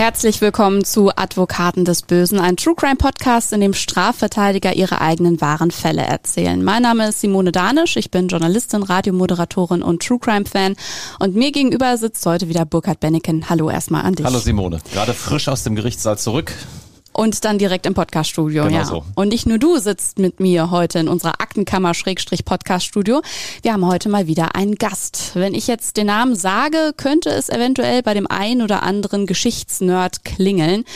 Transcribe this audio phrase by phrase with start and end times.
[0.00, 5.42] Herzlich willkommen zu Advokaten des Bösen, ein True Crime Podcast, in dem Strafverteidiger ihre eigenen
[5.42, 6.64] wahren Fälle erzählen.
[6.64, 10.74] Mein Name ist Simone Danisch, ich bin Journalistin, Radiomoderatorin und True Crime Fan
[11.18, 13.50] und mir gegenüber sitzt heute wieder Burkhard Benneken.
[13.50, 14.24] Hallo erstmal an dich.
[14.24, 16.54] Hallo Simone, gerade frisch aus dem Gerichtssaal zurück.
[17.20, 18.84] Und dann direkt im Podcaststudio, Genau ja.
[18.86, 19.04] so.
[19.14, 23.20] Und nicht nur du sitzt mit mir heute in unserer Aktenkammer Schrägstrich Podcaststudio.
[23.60, 25.32] Wir haben heute mal wieder einen Gast.
[25.34, 30.24] Wenn ich jetzt den Namen sage, könnte es eventuell bei dem einen oder anderen Geschichtsnerd
[30.24, 30.86] klingeln.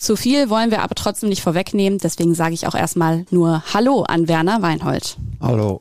[0.00, 4.00] Zu viel wollen wir aber trotzdem nicht vorwegnehmen, deswegen sage ich auch erstmal nur Hallo
[4.00, 5.18] an Werner Weinhold.
[5.42, 5.80] Hallo.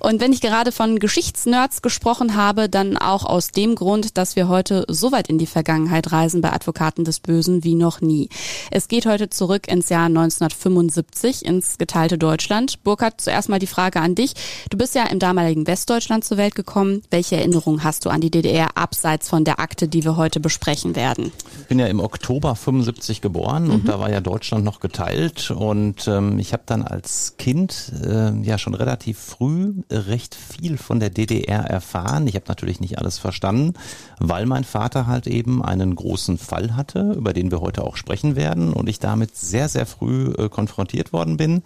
[0.00, 4.48] Und wenn ich gerade von Geschichtsnerds gesprochen habe, dann auch aus dem Grund, dass wir
[4.48, 8.28] heute so weit in die Vergangenheit reisen bei Advokaten des Bösen wie noch nie.
[8.70, 12.82] Es geht heute zurück ins Jahr 1975, ins geteilte Deutschland.
[12.82, 14.34] Burkhard, zuerst mal die Frage an dich.
[14.70, 17.02] Du bist ja im damaligen Westdeutschland zur Welt gekommen.
[17.10, 20.96] Welche Erinnerungen hast du an die DDR abseits von der Akte, die wir heute besprechen
[20.96, 21.30] werden?
[21.60, 26.06] Ich bin ja im Oktober 75 geboren und da war ja Deutschland noch geteilt und
[26.08, 31.10] ähm, ich habe dann als Kind äh, ja schon relativ früh recht viel von der
[31.10, 32.26] DDR erfahren.
[32.26, 33.74] Ich habe natürlich nicht alles verstanden,
[34.18, 38.36] weil mein Vater halt eben einen großen Fall hatte, über den wir heute auch sprechen
[38.36, 41.62] werden und ich damit sehr, sehr früh äh, konfrontiert worden bin.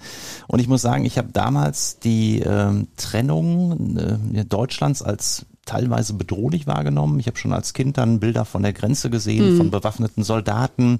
[0.46, 6.66] Und ich muss sagen, ich habe damals die ähm, Trennung äh, Deutschlands als teilweise bedrohlich
[6.66, 7.20] wahrgenommen.
[7.20, 10.98] Ich habe schon als Kind dann Bilder von der Grenze gesehen, von bewaffneten Soldaten,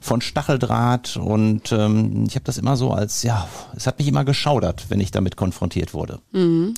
[0.00, 4.24] von Stacheldraht und ähm, ich habe das immer so als, ja, es hat mich immer
[4.24, 6.20] geschaudert, wenn ich damit konfrontiert wurde.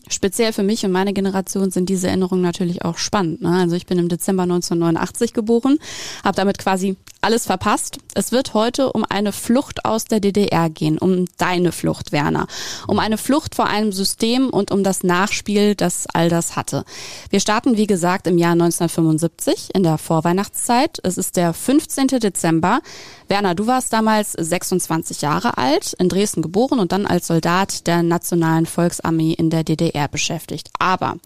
[0.09, 3.43] Speziell für mich und meine Generation sind diese Erinnerungen natürlich auch spannend.
[3.43, 3.51] Ne?
[3.51, 5.79] Also ich bin im Dezember 1989 geboren,
[6.25, 7.99] habe damit quasi alles verpasst.
[8.15, 12.47] Es wird heute um eine Flucht aus der DDR gehen, um deine Flucht, Werner.
[12.87, 16.85] Um eine Flucht vor einem System und um das Nachspiel, das all das hatte.
[17.29, 21.01] Wir starten, wie gesagt, im Jahr 1975 in der Vorweihnachtszeit.
[21.03, 22.07] Es ist der 15.
[22.07, 22.81] Dezember.
[23.27, 28.05] Werner, du warst damals 26 Jahre alt, in Dresden geboren und dann als Soldat der
[28.05, 30.71] Nationalen Volksarmee in der DDR beschäftigt.
[30.79, 31.17] Aber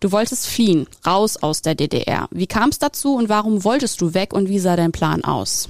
[0.00, 2.28] du wolltest fliehen, raus aus der DDR.
[2.30, 5.68] Wie kam es dazu und warum wolltest du weg und wie sah dein Plan aus?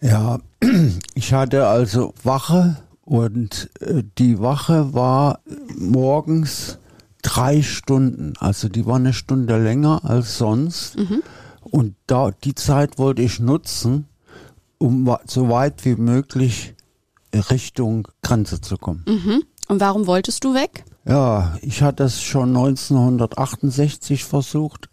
[0.00, 0.40] Ja,
[1.14, 5.40] ich hatte also Wache und äh, die Wache war
[5.76, 6.78] morgens
[7.22, 8.34] drei Stunden.
[8.38, 10.96] Also die war eine Stunde länger als sonst.
[11.60, 14.06] Und da die Zeit wollte ich nutzen,
[14.78, 16.74] um so weit wie möglich
[17.32, 19.04] Richtung Grenze zu kommen.
[19.68, 20.84] Und warum wolltest du weg?
[21.06, 24.88] Ja, ich hatte es schon 1968 versucht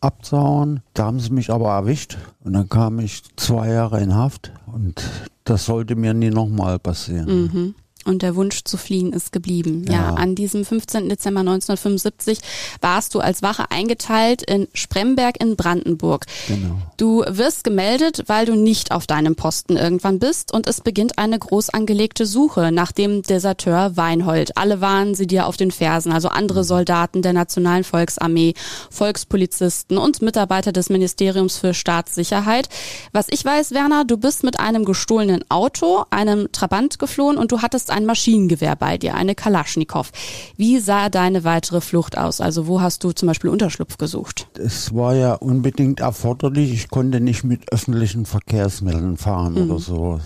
[0.00, 0.80] abzuhauen.
[0.94, 5.02] Da haben sie mich aber erwischt und dann kam ich zwei Jahre in Haft und
[5.44, 7.74] das sollte mir nie nochmal passieren.
[8.10, 9.84] Und der Wunsch zu fliehen ist geblieben.
[9.88, 10.00] Ja.
[10.00, 10.14] Ja.
[10.14, 11.08] an diesem 15.
[11.08, 12.40] Dezember 1975
[12.80, 16.26] warst du als Wache eingeteilt in Spremberg in Brandenburg.
[16.48, 16.80] Genau.
[16.96, 21.38] Du wirst gemeldet, weil du nicht auf deinem Posten irgendwann bist und es beginnt eine
[21.38, 24.56] groß angelegte Suche nach dem Deserteur Weinhold.
[24.56, 28.54] Alle waren sie dir auf den Fersen, also andere Soldaten der Nationalen Volksarmee,
[28.90, 32.68] Volkspolizisten und Mitarbeiter des Ministeriums für Staatssicherheit.
[33.12, 37.62] Was ich weiß, Werner, du bist mit einem gestohlenen Auto, einem Trabant geflohen und du
[37.62, 40.10] hattest ein Maschinengewehr bei dir, eine Kalaschnikow.
[40.56, 42.40] Wie sah deine weitere Flucht aus?
[42.40, 44.48] Also wo hast du zum Beispiel Unterschlupf gesucht?
[44.58, 46.72] Es war ja unbedingt erforderlich.
[46.72, 50.22] Ich konnte nicht mit öffentlichen Verkehrsmitteln fahren oder sowas.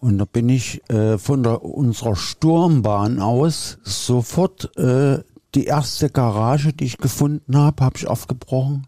[0.00, 5.18] Und da bin ich äh, von der, unserer Sturmbahn aus sofort äh,
[5.54, 8.86] die erste Garage, die ich gefunden habe, habe ich aufgebrochen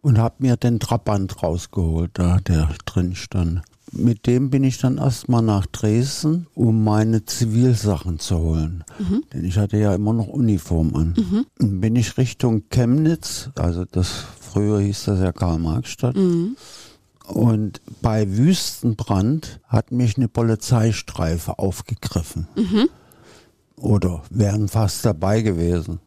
[0.00, 3.62] und habe mir den Trabant rausgeholt, da der drin stand.
[3.94, 8.84] Mit dem bin ich dann erstmal nach Dresden, um meine Zivilsachen zu holen.
[9.32, 11.14] Denn ich hatte ja immer noch Uniform an.
[11.58, 14.08] Dann bin ich Richtung Chemnitz, also das
[14.40, 16.16] früher hieß das ja Karl-Marx-Stadt.
[17.26, 22.48] Und bei Wüstenbrand hat mich eine Polizeistreife aufgegriffen.
[23.76, 26.00] Oder wären fast dabei gewesen.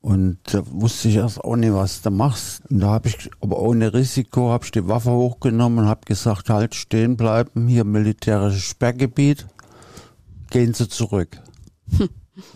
[0.00, 2.62] Und da wusste ich erst auch nicht, was du machst.
[2.70, 6.50] Und da habe ich, aber ohne Risiko, habe ich die Waffe hochgenommen und habe gesagt,
[6.50, 9.46] halt stehen bleiben, hier militärisches Sperrgebiet,
[10.50, 11.40] gehen Sie zurück.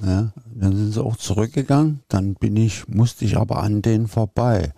[0.04, 2.00] Ja, dann sind sie auch zurückgegangen.
[2.08, 4.72] Dann bin ich, musste ich aber an denen vorbei.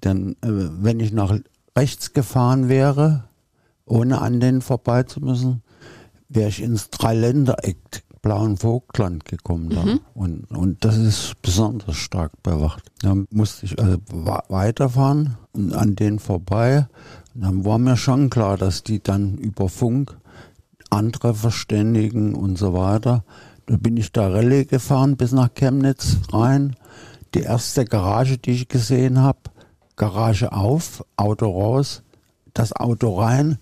[0.00, 1.38] Dann, äh, wenn ich nach
[1.76, 3.24] rechts gefahren wäre,
[3.84, 5.62] ohne an denen vorbei zu müssen,
[6.28, 9.98] wäre ich ins Dreiländereck Blauen Vogtland gekommen da.
[10.14, 12.90] Und, und das ist besonders stark bewacht.
[13.00, 13.98] Da musste ich also
[14.48, 16.86] weiterfahren und an denen vorbei.
[17.34, 20.16] Und dann war mir schon klar, dass die dann über Funk
[20.90, 23.24] andere verständigen und so weiter.
[23.66, 26.76] Da bin ich da Rallye gefahren bis nach Chemnitz rein.
[27.34, 29.38] Die erste Garage, die ich gesehen habe,
[29.96, 32.02] Garage auf, Auto raus,
[32.52, 33.58] das Auto rein,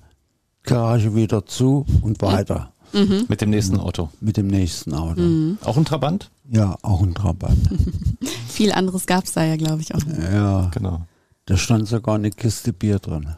[0.62, 4.08] Garage wieder zu und weiter Mit dem nächsten Auto.
[4.20, 5.20] mit dem nächsten Auto.
[5.64, 6.30] Auch ein Trabant?
[6.50, 7.58] Ja, auch ein Trabant.
[8.48, 10.04] Viel anderes gab's da ja, glaube ich, auch.
[10.04, 10.18] nicht.
[10.20, 11.02] ja, Genau.
[11.46, 13.28] da stand sogar eine Kiste Bier drin.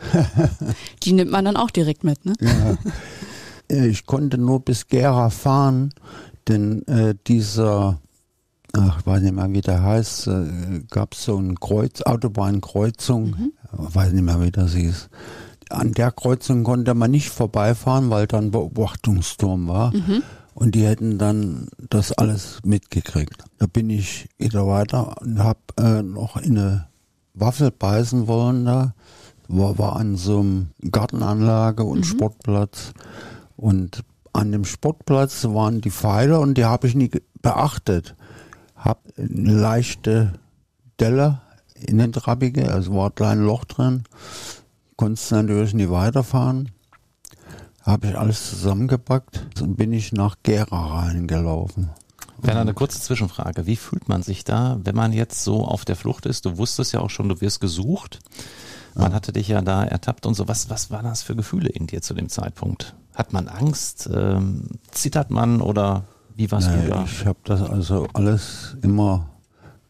[1.02, 2.34] Die nimmt man dann auch direkt mit, ne?
[3.70, 5.92] Äh, Ich konnte nur bis Gera fahren,
[6.46, 7.98] denn äh, dieser,
[8.72, 13.52] ach, ich weiß nicht mehr, wie der heißt, äh, gab es so eine Kreuz, Autobahnkreuzung,
[13.72, 15.08] weiß nicht mehr, wie das hieß.
[15.70, 19.92] An der Kreuzung konnte man nicht vorbeifahren, weil da ein Beobachtungsturm war.
[20.54, 23.44] Und die hätten dann das alles mitgekriegt.
[23.58, 26.88] Da bin ich wieder weiter und habe äh, noch in eine
[27.34, 28.94] Waffel beißen wollen da.
[29.46, 32.92] War, war an so einem Gartenanlage und Sportplatz.
[33.56, 37.10] Und an dem Sportplatz waren die Pfeile und die habe ich nie
[37.40, 38.14] beachtet.
[38.76, 40.34] Hab eine leichte
[41.00, 41.40] Delle
[41.74, 44.04] in den Trabbige, also war ein kleines Loch drin.
[44.98, 46.72] Konntest natürlich nie weiterfahren.
[47.82, 51.90] Habe ich alles zusammengepackt und bin ich nach Gera reingelaufen.
[52.38, 53.64] Werner, eine kurze Zwischenfrage.
[53.66, 56.44] Wie fühlt man sich da, wenn man jetzt so auf der Flucht ist?
[56.46, 58.18] Du wusstest ja auch schon, du wirst gesucht.
[58.96, 60.48] Man hatte dich ja da ertappt und so.
[60.48, 62.96] Was, was waren das für Gefühle in dir zu dem Zeitpunkt?
[63.14, 64.10] Hat man Angst?
[64.12, 66.02] Ähm, zittert man oder
[66.34, 67.04] wie warst du Nee, da?
[67.04, 69.28] ich habe das also alles immer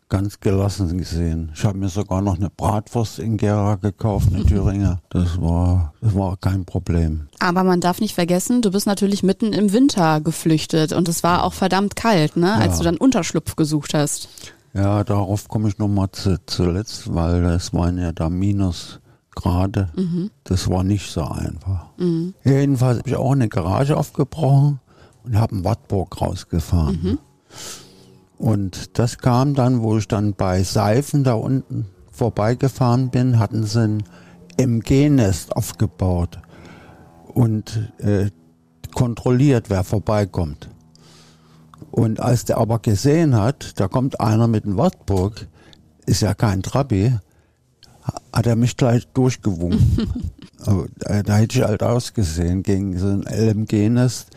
[0.08, 1.50] ganz gelassen gesehen.
[1.54, 5.00] Ich habe mir sogar noch eine Bratwurst in Gera gekauft, eine Thüringer.
[5.10, 7.28] Das war, das war kein Problem.
[7.40, 11.44] Aber man darf nicht vergessen, du bist natürlich mitten im Winter geflüchtet und es war
[11.44, 12.78] auch verdammt kalt, ne, als Ja.
[12.78, 14.28] du dann Unterschlupf gesucht hast.
[14.74, 19.88] Ja, darauf komme ich nochmal zu, zuletzt, weil es waren ja da Minusgrade.
[20.44, 21.86] Das war nicht so einfach.
[22.44, 24.78] Jedenfalls habe ich auch eine Garage aufgebrochen
[25.24, 27.18] und habe einen Wartburg rausgefahren.
[28.38, 33.82] Und das kam dann, wo ich dann bei Seifen da unten vorbeigefahren bin, hatten sie
[33.82, 34.02] ein
[34.56, 36.38] MG-Nest aufgebaut
[37.26, 38.30] und äh,
[38.94, 40.68] kontrolliert, wer vorbeikommt.
[41.90, 45.46] Und als der aber gesehen hat, da kommt einer mit dem Wartburg,
[46.06, 47.16] ist ja kein Trabi,
[48.32, 50.30] hat er mich gleich durchgewunken.
[50.64, 54.30] Aber da, da hätte ich halt ausgesehen gegen so ein LMG-Nest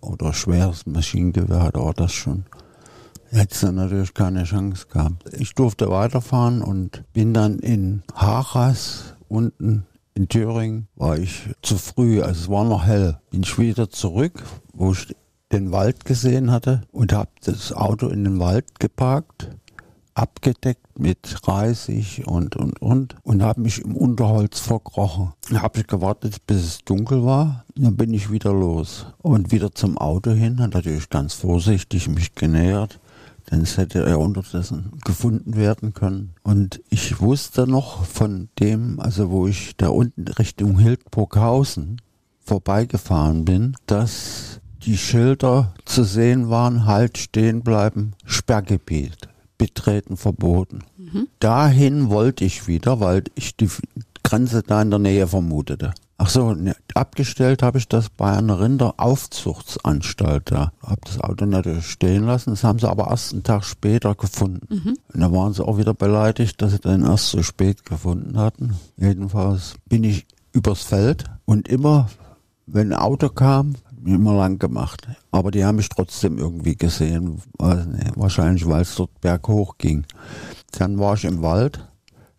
[0.00, 2.44] oder schweres Maschinengewehr hat er das schon.
[3.36, 5.24] Hätte sie natürlich keine Chance gehabt.
[5.38, 9.84] Ich durfte weiterfahren und bin dann in Hachas unten
[10.14, 13.18] in Thüringen war ich zu früh, also es war noch hell.
[13.30, 14.42] Bin ich wieder zurück,
[14.72, 15.14] wo ich
[15.52, 19.50] den Wald gesehen hatte und habe das Auto in den Wald geparkt,
[20.14, 25.34] abgedeckt mit Reisig und und und und habe mich im Unterholz verkrochen.
[25.50, 27.66] Dann habe ich gewartet, bis es dunkel war.
[27.74, 30.58] Dann bin ich wieder los und wieder zum Auto hin.
[30.60, 32.98] Hat natürlich ganz vorsichtig mich genähert.
[33.50, 36.34] Denn es hätte er unterdessen gefunden werden können.
[36.42, 42.00] Und ich wusste noch von dem, also wo ich da unten Richtung Hildburghausen
[42.40, 50.80] vorbeigefahren bin, dass die Schilder zu sehen waren, halt stehen bleiben, Sperrgebiet, betreten verboten.
[51.40, 53.68] Dahin wollte ich wieder, weil ich die
[54.22, 55.92] Grenze da in der Nähe vermutete.
[56.18, 60.72] Ach so, ne, abgestellt habe ich das bei einer Rinderaufzuchtsanstalt da.
[60.82, 62.50] Habe das Auto natürlich stehen lassen.
[62.50, 64.66] Das haben sie aber erst einen Tag später gefunden.
[65.12, 68.76] Und da waren sie auch wieder beleidigt, dass sie den erst so spät gefunden hatten.
[68.96, 72.08] Jedenfalls bin ich übers Feld und immer,
[72.66, 73.74] wenn ein Auto kam,
[74.06, 75.06] immer lang gemacht.
[75.32, 77.42] Aber die haben mich trotzdem irgendwie gesehen.
[77.58, 80.06] Wahrscheinlich, weil es dort berghoch ging.
[80.78, 81.86] Dann war ich im Wald,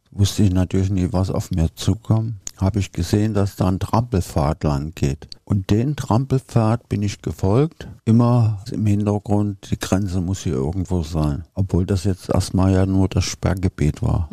[0.09, 2.33] wusste ich natürlich nie, was auf mir zukommt.
[2.57, 5.27] Habe ich gesehen, dass da ein Trampelpfad lang geht.
[5.45, 7.87] Und den Trampelpfad bin ich gefolgt.
[8.05, 11.45] Immer im Hintergrund, die Grenze muss hier irgendwo sein.
[11.53, 14.27] Obwohl das jetzt erstmal ja nur das Sperrgebiet war.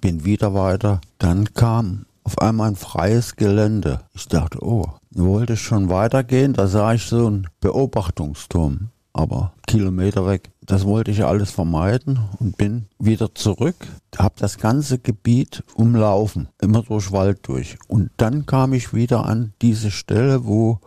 [0.00, 1.00] Bin wieder weiter.
[1.18, 4.00] Dann kam auf einmal ein freies Gelände.
[4.14, 6.54] Ich dachte, oh, wollte ich schon weitergehen.
[6.54, 10.50] Da sah ich so einen Beobachtungsturm, aber Kilometer weg.
[10.66, 13.76] Das wollte ich alles vermeiden und bin wieder zurück.
[14.16, 17.76] Habe das ganze Gebiet umlaufen, immer durch Wald durch.
[17.86, 20.80] Und dann kam ich wieder an diese Stelle, wo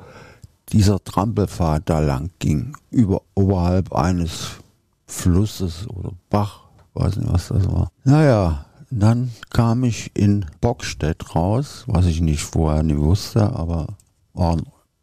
[0.74, 4.58] dieser Trampelpfad da lang ging, über oberhalb eines
[5.06, 6.62] Flusses oder Bach,
[6.94, 7.92] weiß nicht, was das war.
[8.04, 13.88] Naja, dann kam ich in Bockstedt raus, was ich nicht vorher nie wusste, aber
[14.34, 14.58] war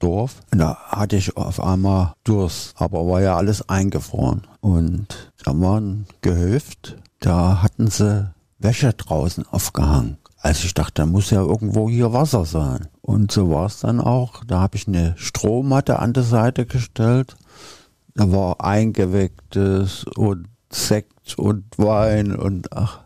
[0.05, 0.37] Dorf.
[0.53, 4.47] Und da hatte ich auf einmal Durst, aber war ja alles eingefroren.
[4.61, 10.19] Und da war ein Gehöft, da hatten sie Wäsche draußen aufgehangen.
[10.37, 12.89] Also ich dachte, da muss ja irgendwo hier Wasser sein.
[13.01, 14.45] Und so war es dann auch.
[14.45, 17.37] Da habe ich eine Strohmatte an der Seite gestellt.
[18.15, 23.04] Da war eingewecktes und Sekt und Wein und ach,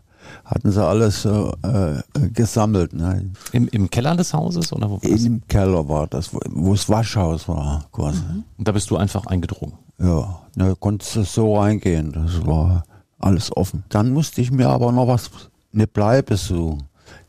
[0.49, 2.01] hatten sie alles so äh,
[2.33, 2.93] gesammelt.
[2.93, 3.31] Ne?
[3.51, 5.23] Im, Im Keller des Hauses oder wo war das?
[5.23, 8.21] Im Keller war das, wo, wo das Waschhaus war quasi.
[8.57, 9.77] Und da bist du einfach eingedrungen.
[9.99, 12.11] Ja, da konntest du so reingehen.
[12.13, 12.83] Das war
[13.19, 13.83] alles offen.
[13.89, 15.29] Dann musste ich mir aber noch was,
[15.71, 16.83] eine Bleibe suchen.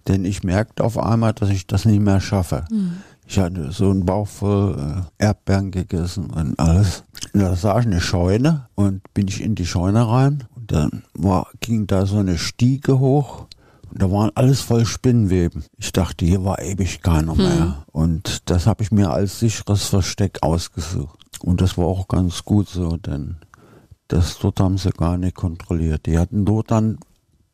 [0.08, 2.64] Denn ich merkte auf einmal, dass ich das nicht mehr schaffe.
[3.26, 7.04] Ich hatte so einen Bauch voll äh, Erdbeeren gegessen und alles.
[7.32, 10.44] Und da sah ich eine Scheune und bin ich in die Scheune rein.
[10.70, 13.46] Dann war, ging da so eine Stiege hoch.
[13.90, 15.64] Und da waren alles voll Spinnweben.
[15.76, 17.84] Ich dachte, hier war ewig keiner mehr.
[17.90, 21.18] Und das habe ich mir als sicheres Versteck ausgesucht.
[21.40, 23.36] Und das war auch ganz gut so, denn
[24.06, 26.06] das dort haben sie gar nicht kontrolliert.
[26.06, 26.98] Die hatten dort dann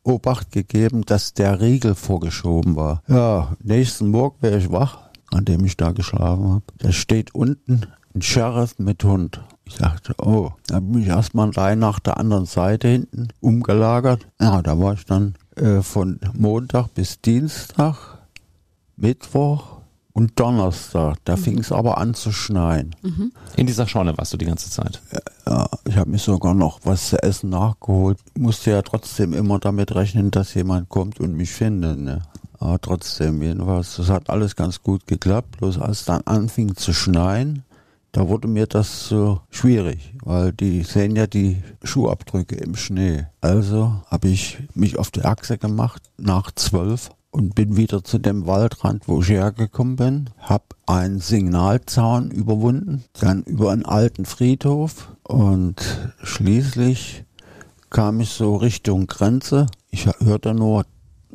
[0.03, 3.01] Obacht gegeben, dass der Riegel vorgeschoben war.
[3.07, 6.63] Ja, nächsten Morgen wäre ich wach, an dem ich da geschlafen habe.
[6.77, 9.41] Da steht unten ein Sheriff mit Hund.
[9.65, 14.27] Ich dachte, oh, da bin ich erstmal rein nach der anderen Seite hinten umgelagert.
[14.41, 17.95] Ja, da war ich dann äh, von Montag bis Dienstag,
[18.95, 19.77] Mittwoch
[20.13, 21.17] und Donnerstag.
[21.25, 22.95] Da fing es aber an zu schneien.
[23.55, 24.99] In dieser Scheune warst du die ganze Zeit.
[25.45, 28.17] Ja, ich habe mir sogar noch was zu essen nachgeholt.
[28.35, 31.99] Musste ja trotzdem immer damit rechnen, dass jemand kommt und mich findet.
[31.99, 32.23] Ne?
[32.57, 35.57] Aber trotzdem, jedenfalls, das hat alles ganz gut geklappt.
[35.57, 37.63] Bloß als dann anfing zu schneien,
[38.17, 43.27] da wurde mir das so schwierig, weil die sehen ja die Schuhabdrücke im Schnee.
[43.41, 48.47] Also habe ich mich auf die Achse gemacht nach zwölf und bin wieder zu dem
[48.47, 55.75] Waldrand, wo ich hergekommen bin, habe einen Signalzaun überwunden, dann über einen alten Friedhof und
[56.23, 57.23] schließlich
[57.91, 59.67] kam ich so Richtung Grenze.
[59.91, 60.85] Ich hörte nur,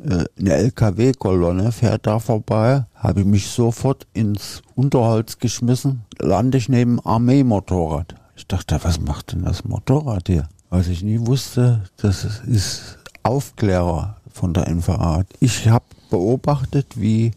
[0.01, 6.99] eine LKW-Kolonne fährt da vorbei, habe ich mich sofort ins Unterholz geschmissen, lande ich neben
[6.99, 8.15] Armeemotorrad.
[8.35, 10.49] Ich dachte, was macht denn das Motorrad hier?
[10.69, 15.23] Was ich nie wusste, das ist Aufklärer von der NVA.
[15.39, 17.31] Ich habe beobachtet, wie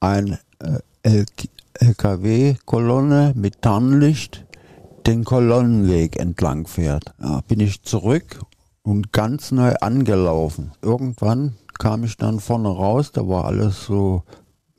[0.00, 0.38] ein
[1.02, 1.24] äh,
[1.74, 4.44] LKW-Kolonne mit Tarnlicht
[5.06, 7.14] den Kolonnenweg entlang fährt.
[7.22, 8.40] Ja, bin ich zurück
[8.82, 10.72] und ganz neu angelaufen.
[10.80, 14.22] Irgendwann kam ich dann vorne raus, da war alles so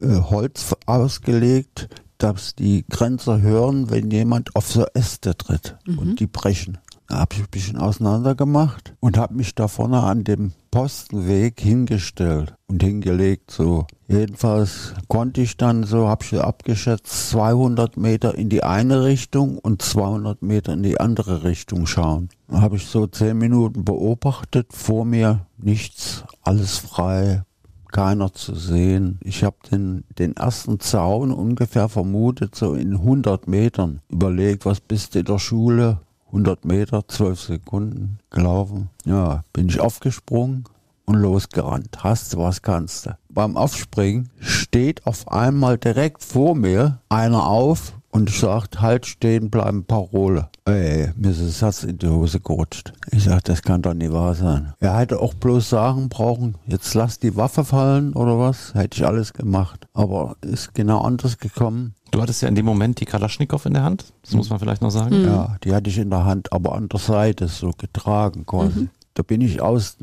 [0.02, 6.28] äh, Holz ausgelegt, dass die Grenzer hören, wenn jemand auf so Äste tritt und die
[6.28, 6.78] brechen.
[7.08, 11.62] Da habe ich ein bisschen auseinander gemacht und habe mich da vorne an dem Postenweg
[11.62, 13.86] hingestellt und hingelegt so.
[14.08, 19.84] Jedenfalls konnte ich dann so, habe ich abgeschätzt, 200 Meter in die eine Richtung und
[19.84, 22.30] 200 Meter in die andere Richtung schauen.
[22.48, 27.44] Da habe ich so zehn Minuten beobachtet, vor mir nichts, alles frei,
[27.92, 29.20] keiner zu sehen.
[29.24, 34.02] Ich habe den, den ersten Zaun ungefähr vermutet, so in 100 Metern.
[34.10, 36.00] Überlegt, was bist du in der Schule?
[36.28, 38.90] 100 Meter, 12 Sekunden gelaufen.
[39.06, 40.66] Ja, bin ich aufgesprungen
[41.06, 42.04] und losgerannt.
[42.04, 43.18] Hast du was kannst du.
[43.30, 49.84] Beim Aufspringen steht auf einmal direkt vor mir einer auf und sagt, halt stehen bleiben,
[49.84, 50.48] Parole.
[50.64, 52.94] Ey, mir ist das Herz in die Hose gerutscht.
[53.12, 54.74] Ich sag, das kann doch nicht wahr sein.
[54.80, 58.74] Er hätte auch bloß sagen brauchen, jetzt lass die Waffe fallen oder was.
[58.74, 59.86] Hätte ich alles gemacht.
[59.94, 61.94] Aber ist genau anders gekommen.
[62.12, 64.06] Du hattest ja in dem Moment die Kalaschnikow in der Hand.
[64.22, 65.26] Das muss man vielleicht noch sagen.
[65.26, 68.88] Ja, die hatte ich in der Hand, aber an der Seite so getragen quasi.
[69.16, 69.98] Da bin ich aus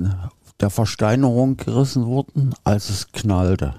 [0.60, 3.74] der Versteinerung gerissen worden, als es knallte.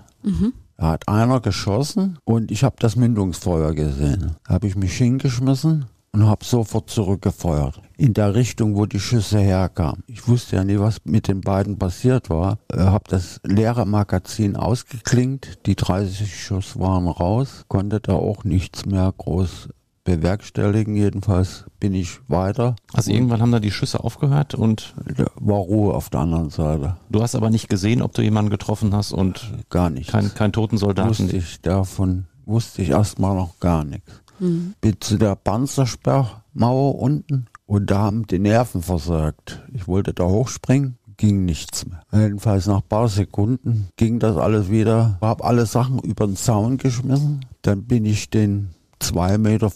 [0.78, 4.36] Da hat einer geschossen und ich habe das Mündungsfeuer gesehen.
[4.46, 7.82] Da habe ich mich hingeschmissen und habe sofort zurückgefeuert.
[7.98, 10.04] In der Richtung, wo die Schüsse herkamen.
[10.08, 12.60] Ich wusste ja nie, was mit den beiden passiert war.
[12.72, 15.66] Äh, habe das leere Magazin ausgeklingt.
[15.66, 17.66] Die 30 Schuss waren raus.
[17.68, 19.70] Konnte da auch nichts mehr groß
[20.04, 20.96] bewerkstelligen.
[20.96, 22.76] Jedenfalls bin ich weiter.
[22.94, 24.94] Also irgendwann haben da die Schüsse aufgehört und
[25.36, 26.98] war Ruhe auf der anderen Seite.
[27.10, 30.12] du hast aber nicht gesehen, ob du jemanden getroffen hast und Gar nichts.
[30.12, 31.10] kein, kein toten Soldaten.
[31.10, 34.12] wusste ich davon, wusste ich erstmal noch gar nichts.
[34.40, 39.62] Bin zu der Panzersperrmauer unten und da haben die Nerven versagt.
[39.74, 42.02] Ich wollte da hochspringen, ging nichts mehr.
[42.12, 45.18] Jedenfalls nach ein paar Sekunden ging das alles wieder.
[45.22, 47.46] Hab alle Sachen über den Zaun geschmissen.
[47.62, 48.72] Dann bin ich den
[49.04, 49.70] 2,50 Meter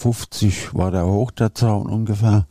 [0.77, 2.47] war der hoch, der Zaun ungefähr,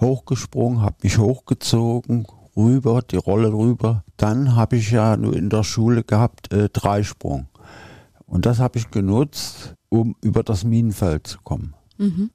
[0.00, 2.26] hochgesprungen, hab mich hochgezogen,
[2.56, 4.04] rüber, die Rolle rüber.
[4.16, 7.48] Dann habe ich ja nur in der Schule gehabt äh, Dreisprung.
[8.26, 11.74] Und das habe ich genutzt, um über das Minenfeld zu kommen.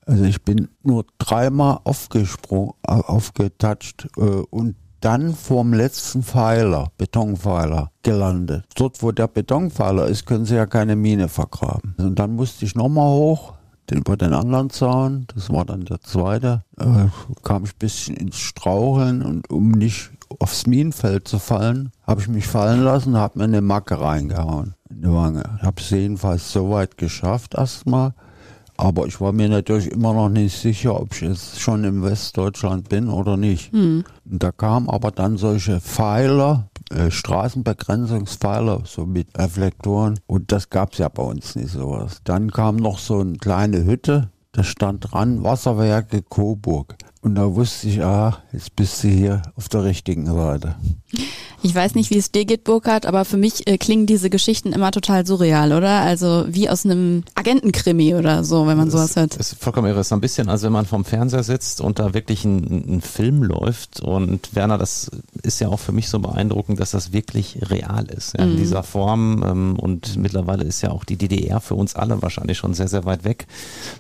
[0.07, 7.91] Also ich bin nur dreimal aufgesprungen, au- aufgetatscht äh, und dann vorm letzten Pfeiler, Betonpfeiler,
[8.03, 8.65] gelandet.
[8.75, 11.95] Dort, wo der Betonpfeiler ist, können sie ja keine Mine vergraben.
[11.97, 13.53] Und dann musste ich nochmal hoch,
[13.91, 17.07] über den anderen Zaun, das war dann der zweite, äh,
[17.43, 22.27] kam ich ein bisschen ins Straucheln und um nicht aufs Minenfeld zu fallen, habe ich
[22.27, 25.43] mich fallen lassen, habe mir eine Macke reingehauen in die Wange.
[25.57, 28.13] Ich habe es jedenfalls so weit geschafft erstmal.
[28.81, 32.89] Aber ich war mir natürlich immer noch nicht sicher, ob ich jetzt schon im Westdeutschland
[32.89, 33.71] bin oder nicht.
[33.71, 34.03] Mhm.
[34.25, 40.19] Da kamen aber dann solche Pfeiler, äh, Straßenbegrenzungspfeiler, so mit Reflektoren.
[40.25, 42.21] Und das gab es ja bei uns nicht sowas.
[42.23, 46.95] Dann kam noch so eine kleine Hütte, da stand dran Wasserwerke Coburg.
[47.23, 50.75] Und da wusste ich, ah, jetzt bist du hier auf der richtigen Seite.
[51.63, 54.73] Ich weiß nicht, wie es dir geht, Burkhard, aber für mich äh, klingen diese Geschichten
[54.73, 56.01] immer total surreal, oder?
[56.01, 59.39] Also wie aus einem Agentenkrimi oder so, wenn man das sowas hört.
[59.39, 59.99] Das ist vollkommen irre.
[59.99, 63.01] Es ist ein bisschen, als wenn man vorm Fernseher sitzt und da wirklich ein, ein,
[63.01, 63.99] Film läuft.
[63.99, 65.11] Und Werner, das
[65.43, 68.57] ist ja auch für mich so beeindruckend, dass das wirklich real ist, ja, in mhm.
[68.57, 69.43] dieser Form.
[69.45, 73.05] Ähm, und mittlerweile ist ja auch die DDR für uns alle wahrscheinlich schon sehr, sehr
[73.05, 73.45] weit weg.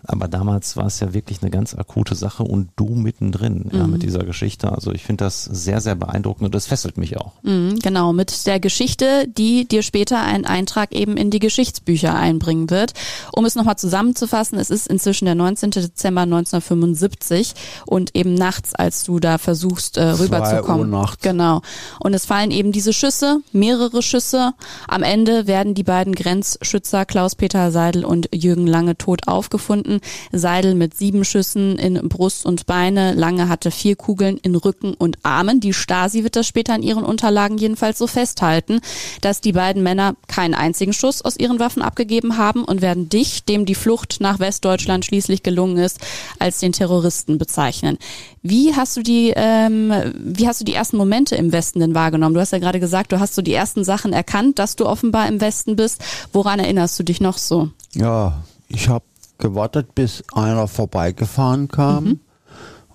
[0.03, 3.77] Aber damals war es ja wirklich eine ganz akute Sache und du mittendrin mhm.
[3.77, 4.71] ja, mit dieser Geschichte.
[4.71, 7.33] Also ich finde das sehr, sehr beeindruckend und das fesselt mich auch.
[7.43, 7.51] Mhm.
[7.51, 12.69] Mhm, genau, mit der Geschichte, die dir später einen Eintrag eben in die Geschichtsbücher einbringen
[12.69, 12.93] wird.
[13.33, 15.71] Um es nochmal zusammenzufassen, es ist inzwischen der 19.
[15.71, 17.53] Dezember 1975
[17.85, 20.91] und eben nachts, als du da versuchst äh, rüberzukommen.
[21.21, 21.61] Genau.
[21.99, 24.53] Und es fallen eben diese Schüsse, mehrere Schüsse.
[24.87, 29.99] Am Ende werden die beiden Grenzschützer Klaus-Peter Seidel und Jürgen Lange tot aufgefunden.
[30.31, 33.00] Seidel mit sieben Schüssen in Brust und Beine.
[33.15, 35.59] Lange hatte vier Kugeln in Rücken und Armen.
[35.59, 38.81] Die Stasi wird das später in ihren Unterlagen Unterlagen jedenfalls so festhalten,
[39.21, 43.45] dass die beiden Männer keinen einzigen Schuss aus ihren Waffen abgegeben haben und werden dich,
[43.45, 45.99] dem die Flucht nach Westdeutschland schließlich gelungen ist,
[46.39, 47.97] als den Terroristen bezeichnen.
[48.41, 52.33] Wie hast du die, ähm, wie hast du die ersten Momente im Westen denn wahrgenommen?
[52.33, 55.27] Du hast ja gerade gesagt, du hast so die ersten Sachen erkannt, dass du offenbar
[55.27, 56.01] im Westen bist.
[56.33, 57.69] Woran erinnerst du dich noch so?
[57.93, 59.05] Ja, ich habe
[59.37, 62.03] gewartet, bis einer vorbeigefahren kam.
[62.03, 62.19] Mhm.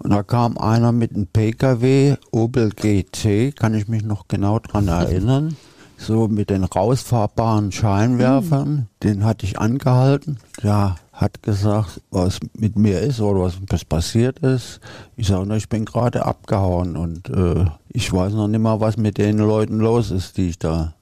[0.07, 4.87] Und da kam einer mit einem PKW, Opel GT, kann ich mich noch genau dran
[4.87, 5.57] erinnern.
[5.99, 8.69] So mit den rausfahrbaren Scheinwerfern.
[8.69, 8.87] Mhm.
[9.03, 10.39] Den hatte ich angehalten.
[10.63, 14.79] Der hat gesagt, was mit mir ist oder was passiert ist.
[15.17, 19.19] Ich sage, ich bin gerade abgehauen und äh, ich weiß noch nicht mal, was mit
[19.19, 20.95] den Leuten los ist, die ich da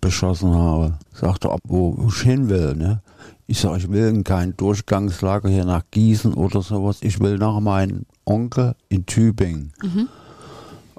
[0.00, 0.94] beschossen habe.
[1.12, 2.74] Sagte, wo, wo ich hin will.
[2.76, 3.02] Ne?
[3.50, 6.98] Ich sage, ich will in kein Durchgangslager hier nach Gießen oder sowas.
[7.00, 9.72] Ich will nach meinem Onkel in Tübingen.
[9.82, 10.08] Mhm.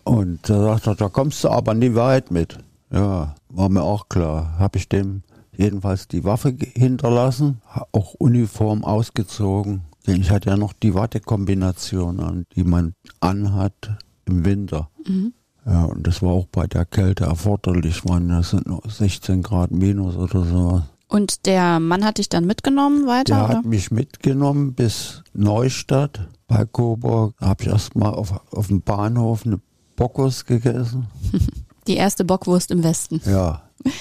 [0.03, 2.57] Und da sagt er, da kommst du aber nie weit mit.
[2.91, 4.57] Ja, war mir auch klar.
[4.57, 5.21] Habe ich dem
[5.55, 9.83] jedenfalls die Waffe hinterlassen, auch Uniform ausgezogen.
[10.07, 13.91] Denn ich hatte ja noch die Wattekombination an, die man anhat
[14.25, 14.89] im Winter.
[15.05, 15.33] Mhm.
[15.67, 18.05] Ja, und das war auch bei der Kälte erforderlich.
[18.05, 20.81] Man, das sind nur 16 Grad minus oder so.
[21.09, 23.35] Und der Mann hat dich dann mitgenommen weiter?
[23.35, 23.57] Der oder?
[23.57, 27.33] hat mich mitgenommen bis Neustadt bei Coburg.
[27.39, 29.59] Da habe ich erstmal auf, auf dem Bahnhof eine
[29.95, 31.07] Bockwurst gegessen.
[31.87, 33.21] Die erste Bockwurst im Westen.
[33.25, 33.63] Ja.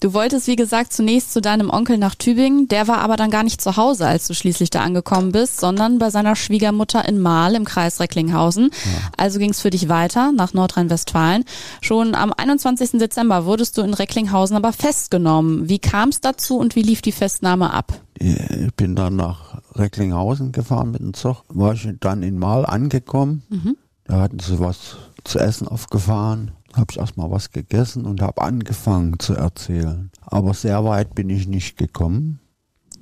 [0.00, 2.68] Du wolltest, wie gesagt, zunächst zu deinem Onkel nach Tübingen.
[2.68, 5.98] Der war aber dann gar nicht zu Hause, als du schließlich da angekommen bist, sondern
[5.98, 8.70] bei seiner Schwiegermutter in Mahl im Kreis Recklinghausen.
[8.70, 9.10] Ja.
[9.16, 11.44] Also ging es für dich weiter nach Nordrhein-Westfalen.
[11.80, 12.92] Schon am 21.
[12.92, 15.68] Dezember wurdest du in Recklinghausen aber festgenommen.
[15.68, 18.00] Wie kam es dazu und wie lief die Festnahme ab?
[18.18, 23.42] Ich bin dann nach Recklinghausen gefahren mit dem Zug, war ich dann in Mahl angekommen.
[23.48, 23.76] Mhm.
[24.04, 29.18] Da hatten sie was zu essen aufgefahren habe ich erstmal was gegessen und habe angefangen
[29.18, 30.10] zu erzählen.
[30.22, 32.40] Aber sehr weit bin ich nicht gekommen.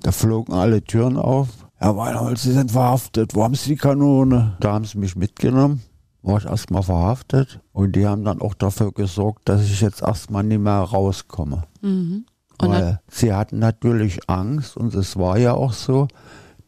[0.02, 1.48] Da flogen alle Türen auf.
[1.76, 3.34] Herr Weinhold, Sie sind verhaftet.
[3.34, 4.56] Wo haben Sie die Kanone?
[4.60, 5.82] Da haben sie mich mitgenommen.
[6.22, 7.60] War ich erstmal verhaftet.
[7.72, 11.64] Und die haben dann auch dafür gesorgt, dass ich jetzt erstmal nicht mehr rauskomme.
[11.82, 12.26] Mhm.
[12.58, 16.08] Weil sie hatten natürlich Angst und es war ja auch so,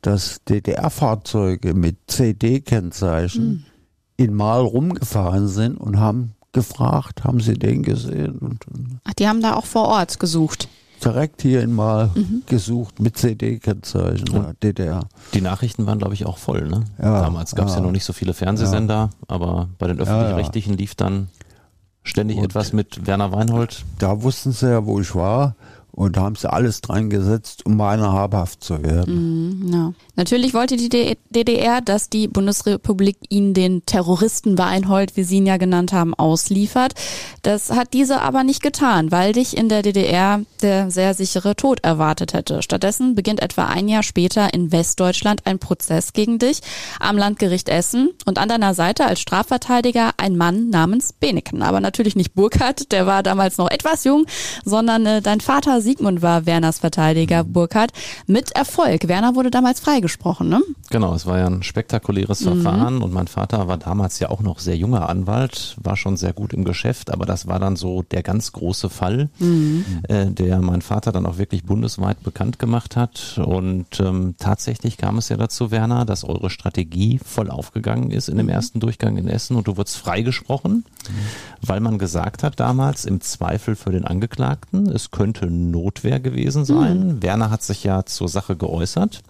[0.02, 3.64] dass DDR-Fahrzeuge mit CD-Kennzeichen mhm.
[4.16, 8.38] in Mal rumgefahren sind und haben gefragt, haben Sie den gesehen?
[8.38, 8.64] Und,
[9.04, 10.68] Ach, die haben da auch vor Ort gesucht.
[11.04, 12.42] Direkt hier in mal mhm.
[12.46, 15.06] gesucht mit CD-Kennzeichen, ja, DDR.
[15.34, 16.84] Die Nachrichten waren, glaube ich, auch voll, ne?
[16.98, 17.78] Ja, Damals gab es ja.
[17.78, 17.84] ja.
[17.84, 19.10] noch nicht so viele Fernsehsender, ja.
[19.28, 21.28] aber bei den öffentlich-rechtlichen lief dann
[22.02, 23.84] ständig und etwas mit Werner Weinhold.
[23.98, 25.54] Da wussten sie ja, wo ich war
[25.96, 29.62] Und da haben sie alles dran gesetzt, um meiner habhaft zu werden.
[29.62, 29.92] Mhm, ja.
[30.14, 35.56] Natürlich wollte die DDR, dass die Bundesrepublik ihn den Terroristen Weinhold, wie Sie ihn ja
[35.56, 36.92] genannt haben, ausliefert.
[37.42, 41.82] Das hat diese aber nicht getan, weil dich in der DDR der sehr sichere Tod
[41.82, 42.62] erwartet hätte.
[42.62, 46.60] Stattdessen beginnt etwa ein Jahr später in Westdeutschland ein Prozess gegen dich
[47.00, 51.62] am Landgericht Essen und an deiner Seite als Strafverteidiger ein Mann namens Beneken.
[51.62, 54.26] Aber natürlich nicht Burkhardt, der war damals noch etwas jung,
[54.64, 57.92] sondern äh, dein Vater Sigmund war Werners Verteidiger, Burkhardt,
[58.26, 59.06] mit Erfolg.
[59.06, 60.60] Werner wurde damals freigesprochen, ne?
[60.90, 62.60] Genau, es war ja ein spektakuläres mhm.
[62.60, 66.32] Verfahren und mein Vater war damals ja auch noch sehr junger Anwalt, war schon sehr
[66.32, 69.84] gut im Geschäft, aber das war dann so der ganz große Fall, mhm.
[70.08, 73.40] äh, der mein Vater dann auch wirklich bundesweit bekannt gemacht hat.
[73.44, 78.38] Und ähm, tatsächlich kam es ja dazu, Werner, dass eure Strategie voll aufgegangen ist in
[78.38, 78.52] dem mhm.
[78.52, 80.72] ersten Durchgang in Essen und du wurdest freigesprochen,
[81.08, 81.12] mhm.
[81.62, 85.46] weil man gesagt hat damals im Zweifel für den Angeklagten, es könnte
[85.76, 87.06] Notwehr gewesen sein.
[87.06, 87.22] Mhm.
[87.22, 89.22] Werner hat sich ja zur Sache geäußert,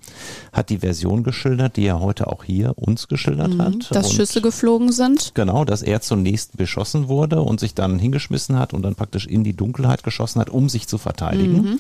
[0.53, 3.63] hat die Version geschildert, die er heute auch hier uns geschildert mhm.
[3.63, 3.95] hat.
[3.95, 5.33] Dass Schüsse geflogen sind.
[5.35, 9.43] Genau, dass er zunächst beschossen wurde und sich dann hingeschmissen hat und dann praktisch in
[9.43, 11.63] die Dunkelheit geschossen hat, um sich zu verteidigen.
[11.63, 11.79] Mhm.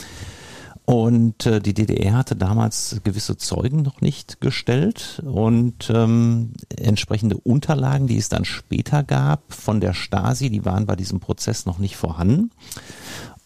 [0.86, 8.06] Und äh, die DDR hatte damals gewisse Zeugen noch nicht gestellt und ähm, entsprechende Unterlagen,
[8.06, 11.96] die es dann später gab von der Stasi, die waren bei diesem Prozess noch nicht
[11.96, 12.52] vorhanden.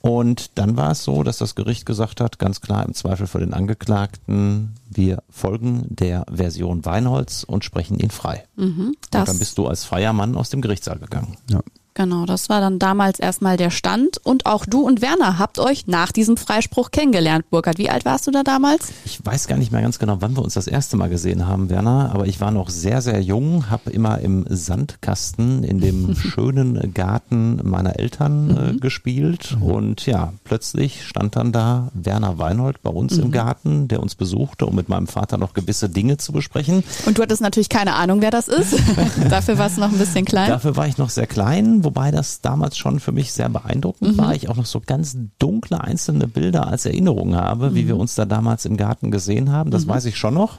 [0.02, 3.38] Und dann war es so, dass das Gericht gesagt hat, ganz klar im Zweifel für
[3.38, 8.44] den Angeklagten, wir folgen der Version Weinholz und sprechen ihn frei.
[8.56, 11.36] Mhm, und dann bist du als freier Mann aus dem Gerichtssaal gegangen.
[11.50, 11.60] Ja.
[11.94, 14.18] Genau, das war dann damals erstmal der Stand.
[14.22, 17.78] Und auch du und Werner habt euch nach diesem Freispruch kennengelernt, Burkhard.
[17.78, 18.92] Wie alt warst du da damals?
[19.04, 21.68] Ich weiß gar nicht mehr ganz genau, wann wir uns das erste Mal gesehen haben,
[21.68, 22.10] Werner.
[22.14, 27.60] Aber ich war noch sehr, sehr jung, habe immer im Sandkasten in dem schönen Garten
[27.64, 28.80] meiner Eltern äh, mhm.
[28.80, 29.56] gespielt.
[29.60, 33.24] Und ja, plötzlich stand dann da Werner Weinhold bei uns mhm.
[33.24, 36.84] im Garten, der uns besuchte, um mit meinem Vater noch gewisse Dinge zu besprechen.
[37.06, 38.74] Und du hattest natürlich keine Ahnung, wer das ist.
[39.30, 40.48] Dafür warst du noch ein bisschen klein.
[40.48, 44.18] Dafür war ich noch sehr klein wobei das damals schon für mich sehr beeindruckend mhm.
[44.18, 44.34] war.
[44.34, 47.74] Ich auch noch so ganz dunkle einzelne Bilder als Erinnerung habe, mhm.
[47.74, 49.70] wie wir uns da damals im Garten gesehen haben.
[49.70, 49.90] Das mhm.
[49.90, 50.58] weiß ich schon noch.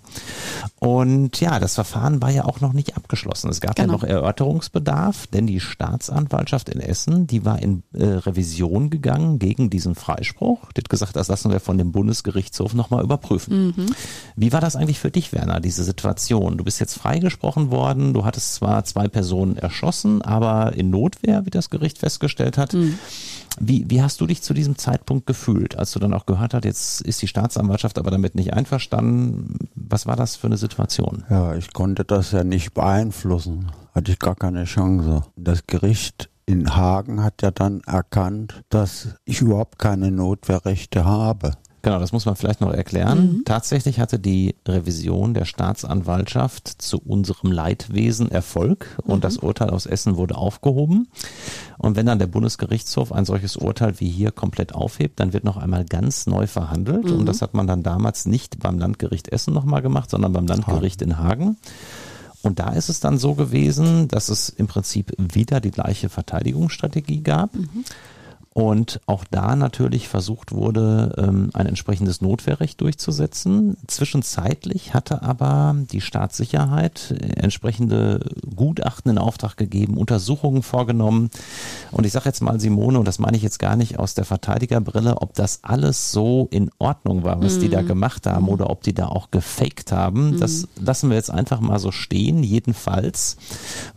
[0.79, 3.49] Und ja, das Verfahren war ja auch noch nicht abgeschlossen.
[3.49, 3.88] Es gab genau.
[3.88, 9.69] ja noch Erörterungsbedarf, denn die Staatsanwaltschaft in Essen, die war in äh, Revision gegangen gegen
[9.69, 10.71] diesen Freispruch.
[10.73, 13.67] Die hat gesagt, das lassen wir von dem Bundesgerichtshof nochmal überprüfen.
[13.67, 13.95] Mhm.
[14.36, 16.57] Wie war das eigentlich für dich, Werner, diese Situation?
[16.57, 21.45] Du bist jetzt freigesprochen worden, du hattest zwar zwei Personen erschossen, aber in Not Notwehr,
[21.45, 22.74] wie das Gericht festgestellt hat.
[22.74, 22.97] Mhm.
[23.60, 26.65] Wie, wie hast du dich zu diesem Zeitpunkt gefühlt, als du dann auch gehört hast,
[26.65, 29.69] jetzt ist die Staatsanwaltschaft aber damit nicht einverstanden?
[29.76, 31.26] Was war das für eine Situation?
[31.30, 33.71] Ja, ich konnte das ja nicht beeinflussen.
[33.93, 35.24] Hatte ich gar keine Chance.
[35.36, 41.54] Das Gericht in Hagen hat ja dann erkannt, dass ich überhaupt keine Notwehrrechte habe.
[41.84, 43.38] Genau, das muss man vielleicht noch erklären.
[43.38, 43.46] Mhm.
[43.46, 49.22] Tatsächlich hatte die Revision der Staatsanwaltschaft zu unserem Leidwesen Erfolg und mhm.
[49.22, 51.08] das Urteil aus Essen wurde aufgehoben.
[51.80, 55.58] Und wenn dann der Bundesgerichtshof ein solches Urteil wie hier komplett aufhebt, dann wird noch
[55.58, 57.06] einmal ganz neu verhandelt.
[57.06, 57.20] Mhm.
[57.20, 61.02] Und das hat man dann damals nicht beim Landgericht Essen nochmal gemacht, sondern beim Landgericht
[61.02, 61.58] in Hagen.
[62.44, 67.22] Und da ist es dann so gewesen, dass es im Prinzip wieder die gleiche Verteidigungsstrategie
[67.22, 67.56] gab.
[67.56, 67.86] Mhm
[68.53, 73.77] und auch da natürlich versucht wurde, ähm, ein entsprechendes Notwehrrecht durchzusetzen.
[73.87, 78.19] Zwischenzeitlich hatte aber die Staatssicherheit entsprechende
[78.53, 81.29] Gutachten in Auftrag gegeben, Untersuchungen vorgenommen.
[81.91, 84.25] Und ich sage jetzt mal, Simone, und das meine ich jetzt gar nicht aus der
[84.25, 87.61] Verteidigerbrille, ob das alles so in Ordnung war, was mm.
[87.61, 87.87] die da mhm.
[87.87, 90.31] gemacht haben oder ob die da auch gefaked haben.
[90.31, 90.39] Mm.
[90.39, 92.43] Das lassen wir jetzt einfach mal so stehen.
[92.43, 93.37] Jedenfalls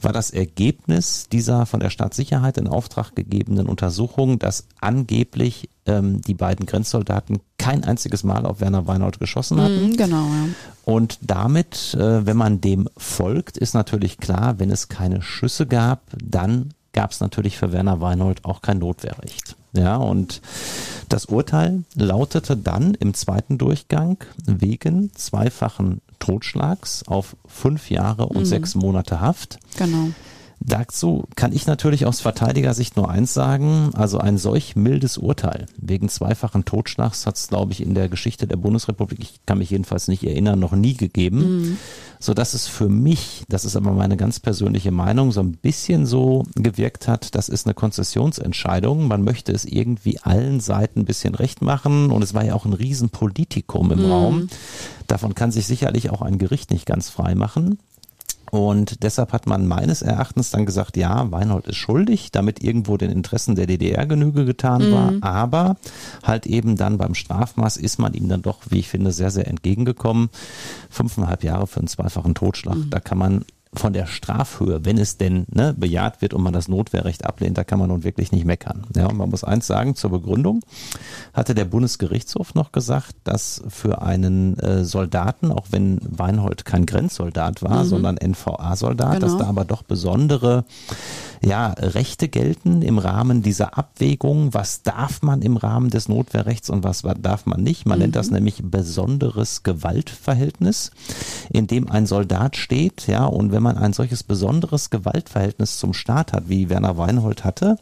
[0.01, 6.35] war das Ergebnis dieser von der Staatssicherheit in Auftrag gegebenen Untersuchung, dass angeblich ähm, die
[6.35, 9.93] beiden Grenzsoldaten kein einziges Mal auf Werner Weinhold geschossen hatten.
[9.93, 10.27] Mm, genau.
[10.27, 10.49] Ja.
[10.85, 16.03] Und damit, äh, wenn man dem folgt, ist natürlich klar, wenn es keine Schüsse gab,
[16.23, 19.57] dann gab es natürlich für Werner Weinhold auch kein Notwehrrecht.
[19.73, 20.43] Ja, und
[21.09, 28.45] das Urteil lautete dann im zweiten Durchgang wegen zweifachen Totschlags auf fünf Jahre und mhm.
[28.45, 29.59] sechs Monate Haft.
[29.79, 30.11] Genau.
[30.67, 36.09] Dazu kann ich natürlich aus Verteidigersicht nur eins sagen, also ein solch mildes Urteil wegen
[36.09, 40.09] zweifachen Totschlags hat es, glaube ich, in der Geschichte der Bundesrepublik, ich kann mich jedenfalls
[40.09, 41.77] nicht erinnern, noch nie gegeben, mhm.
[42.19, 46.07] so dass es für mich, das ist aber meine ganz persönliche Meinung, so ein bisschen
[46.07, 51.35] so gewirkt hat, das ist eine Konzessionsentscheidung, man möchte es irgendwie allen Seiten ein bisschen
[51.35, 54.11] recht machen und es war ja auch ein Riesenpolitikum im mhm.
[54.11, 54.49] Raum.
[55.09, 57.79] Davon kann sich sicherlich auch ein Gericht nicht ganz frei machen.
[58.55, 63.11] Und deshalb hat man meines Erachtens dann gesagt, ja, Weinhold ist schuldig, damit irgendwo den
[63.11, 65.11] Interessen der DDR Genüge getan war.
[65.11, 65.23] Mhm.
[65.25, 65.75] Aber
[66.23, 69.49] halt eben dann beim Strafmaß ist man ihm dann doch, wie ich finde, sehr, sehr
[69.49, 70.31] entgegengekommen.
[70.89, 72.77] Fünfeinhalb Jahre für einen zweifachen Totschlag.
[72.77, 72.91] Mhm.
[72.91, 73.45] Da kann man
[73.77, 77.65] von der Strafhöhe, wenn es denn ne, bejaht wird und man das Notwehrrecht ablehnt, da
[77.65, 78.85] kann man nun wirklich nicht meckern.
[78.97, 80.61] Ja, und man muss eins sagen zur Begründung,
[81.33, 87.63] hatte der Bundesgerichtshof noch gesagt, dass für einen äh, Soldaten, auch wenn Weinhold kein Grenzsoldat
[87.63, 89.45] war, sondern NVA-Soldat, dass Genau.
[89.45, 90.65] da aber doch besondere
[91.45, 96.85] ja, Rechte gelten im Rahmen dieser Abwägung, was darf man im Rahmen des Notwehrrechts und
[96.85, 97.87] was darf man nicht.
[97.87, 100.91] Man nennt das nämlich besonderes Gewaltverhältnis,
[101.51, 106.33] in dem ein Soldat steht, ja, und wenn man ein solches besonderes Gewaltverhältnis zum Staat
[106.33, 107.77] hat, wie Werner Weinhold hatte,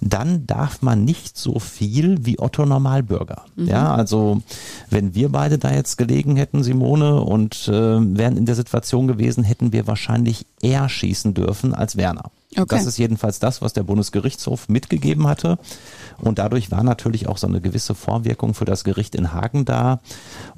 [0.00, 3.44] dann darf man nicht so viel wie Otto Normalbürger.
[3.56, 4.42] Ja, also
[4.90, 9.44] wenn wir beide da jetzt gelegen hätten, Simone, und äh, wären in der Situation gewesen,
[9.44, 12.30] hätten wir wahrscheinlich eher schießen dürfen als Werner.
[12.58, 12.76] Okay.
[12.76, 15.58] Das ist jedenfalls das, was der Bundesgerichtshof mitgegeben hatte.
[16.18, 20.00] Und dadurch war natürlich auch so eine gewisse Vorwirkung für das Gericht in Hagen da.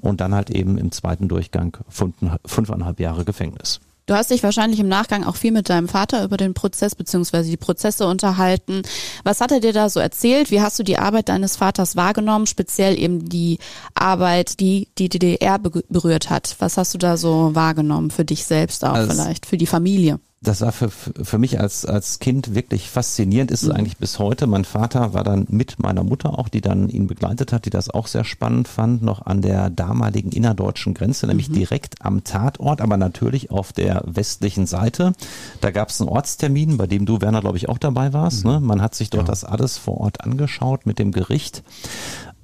[0.01, 3.81] Und dann halt eben im zweiten Durchgang fünf, fünfeinhalb Jahre Gefängnis.
[4.09, 7.51] Du hast dich wahrscheinlich im Nachgang auch viel mit deinem Vater über den Prozess beziehungsweise
[7.51, 8.83] die Prozesse unterhalten.
[9.25, 10.53] Was hat er dir da so erzählt?
[10.53, 12.47] Wie hast du die Arbeit deines Vaters wahrgenommen?
[12.47, 13.59] Speziell eben die
[13.95, 16.55] Arbeit, die die DDR be- berührt hat.
[16.61, 20.21] Was hast du da so wahrgenommen für dich selbst auch Also- vielleicht, für die Familie?
[20.47, 24.47] Das war für, für mich als, als Kind wirklich faszinierend, ist es eigentlich bis heute.
[24.47, 27.91] Mein Vater war dann mit meiner Mutter auch, die dann ihn begleitet hat, die das
[27.91, 32.97] auch sehr spannend fand, noch an der damaligen innerdeutschen Grenze, nämlich direkt am Tatort, aber
[32.97, 35.15] natürlich auf der westlichen Seite.
[35.61, 38.45] Da gab es einen Ortstermin, bei dem du, Werner, glaube ich, auch dabei warst.
[38.45, 38.61] Ne?
[38.61, 41.65] Man hat sich dort das alles vor Ort angeschaut mit dem Gericht.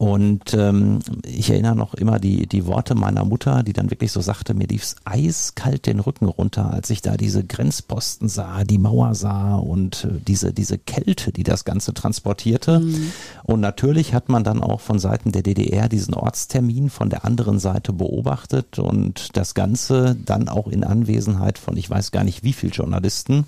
[0.03, 4.21] Und ähm, ich erinnere noch immer die, die Worte meiner Mutter, die dann wirklich so
[4.21, 9.15] sagte, mir lief's eiskalt den Rücken runter, als ich da diese Grenzposten sah, die Mauer
[9.15, 12.83] sah und äh, diese, diese Kälte, die das Ganze transportierte.
[13.45, 17.61] Und natürlich hat man dann auch von Seiten der DDR diesen Ortstermin von der anderen
[17.61, 22.55] Seite beobachtet und das Ganze dann auch in Anwesenheit von, ich weiß gar nicht wie
[22.55, 23.47] viel Journalisten.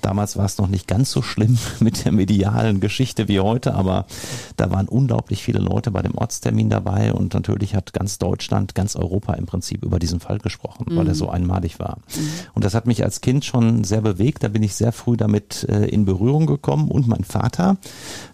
[0.00, 4.06] Damals war es noch nicht ganz so schlimm mit der medialen Geschichte wie heute, aber
[4.56, 8.96] da waren unglaublich viele Leute bei dem Ortstermin dabei und natürlich hat ganz Deutschland, ganz
[8.96, 11.98] Europa im Prinzip über diesen Fall gesprochen, weil er so einmalig war.
[12.54, 14.42] Und das hat mich als Kind schon sehr bewegt.
[14.42, 17.76] Da bin ich sehr früh damit äh, in Berührung gekommen und mein Vater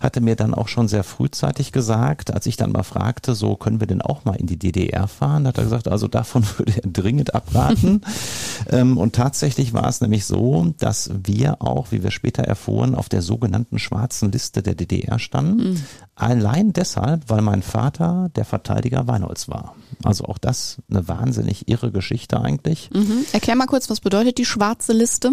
[0.01, 3.81] hatte mir dann auch schon sehr frühzeitig gesagt, als ich dann mal fragte, so können
[3.81, 6.91] wir denn auch mal in die DDR fahren, hat er gesagt, also davon würde er
[6.91, 8.03] dringend abraten.
[8.71, 13.09] ähm, und tatsächlich war es nämlich so, dass wir auch, wie wir später erfuhren, auf
[13.09, 15.83] der sogenannten schwarzen Liste der DDR standen.
[16.17, 19.75] Allein deshalb, weil mein Vater der Verteidiger Weinholz war.
[20.03, 22.91] Also auch das eine wahnsinnig irre Geschichte eigentlich.
[22.93, 23.25] Mhm.
[23.33, 25.33] Erklär mal kurz, was bedeutet die schwarze Liste?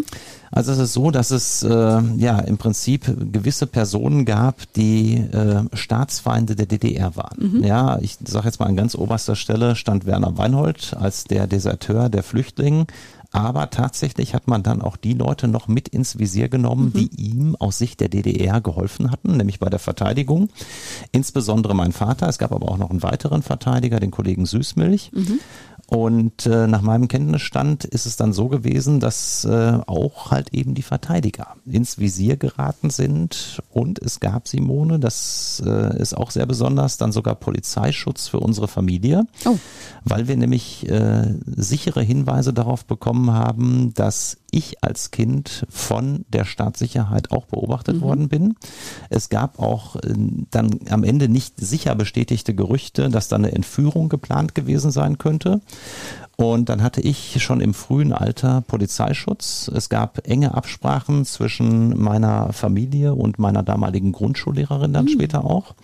[0.51, 5.63] Also es ist so, dass es äh, ja im Prinzip gewisse Personen gab, die äh,
[5.73, 7.63] Staatsfeinde der DDR waren.
[7.63, 12.09] Ja, ich sage jetzt mal an ganz oberster Stelle stand Werner Weinhold als der Deserteur
[12.09, 12.85] der Flüchtlinge.
[13.33, 17.55] Aber tatsächlich hat man dann auch die Leute noch mit ins Visier genommen, die ihm
[17.55, 20.49] aus Sicht der DDR geholfen hatten, nämlich bei der Verteidigung.
[21.13, 22.27] Insbesondere mein Vater.
[22.27, 25.11] Es gab aber auch noch einen weiteren Verteidiger, den Kollegen Süßmilch.
[25.93, 30.73] Und äh, nach meinem Kenntnisstand ist es dann so gewesen, dass äh, auch halt eben
[30.73, 33.61] die Verteidiger ins Visier geraten sind.
[33.71, 38.69] Und es gab, Simone, das äh, ist auch sehr besonders, dann sogar Polizeischutz für unsere
[38.69, 39.57] Familie, Oh.
[40.05, 46.45] weil wir nämlich äh, sichere Hinweise darauf bekommen haben, dass ich als Kind von der
[46.45, 48.55] Staatssicherheit auch beobachtet worden bin.
[49.09, 50.13] Es gab auch äh,
[50.51, 55.61] dann am Ende nicht sicher bestätigte Gerüchte, dass da eine Entführung geplant gewesen sein könnte.
[56.41, 59.69] Und dann hatte ich schon im frühen Alter Polizeischutz.
[59.75, 65.75] Es gab enge Absprachen zwischen meiner Familie und meiner damaligen Grundschullehrerin dann später auch,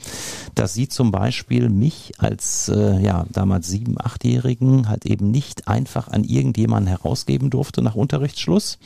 [0.56, 6.08] dass sie zum Beispiel mich als äh, ja damals sieben, achtjährigen halt eben nicht einfach
[6.08, 8.80] an irgendjemanden herausgeben durfte nach Unterrichtsschluss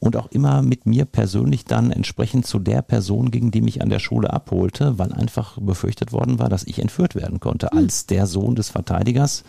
[0.00, 3.88] und auch immer mit mir persönlich dann entsprechend zu der Person ging, die mich an
[3.88, 8.26] der Schule abholte, weil einfach befürchtet worden war, dass ich entführt werden konnte als der
[8.26, 9.42] Sohn des Verteidigers.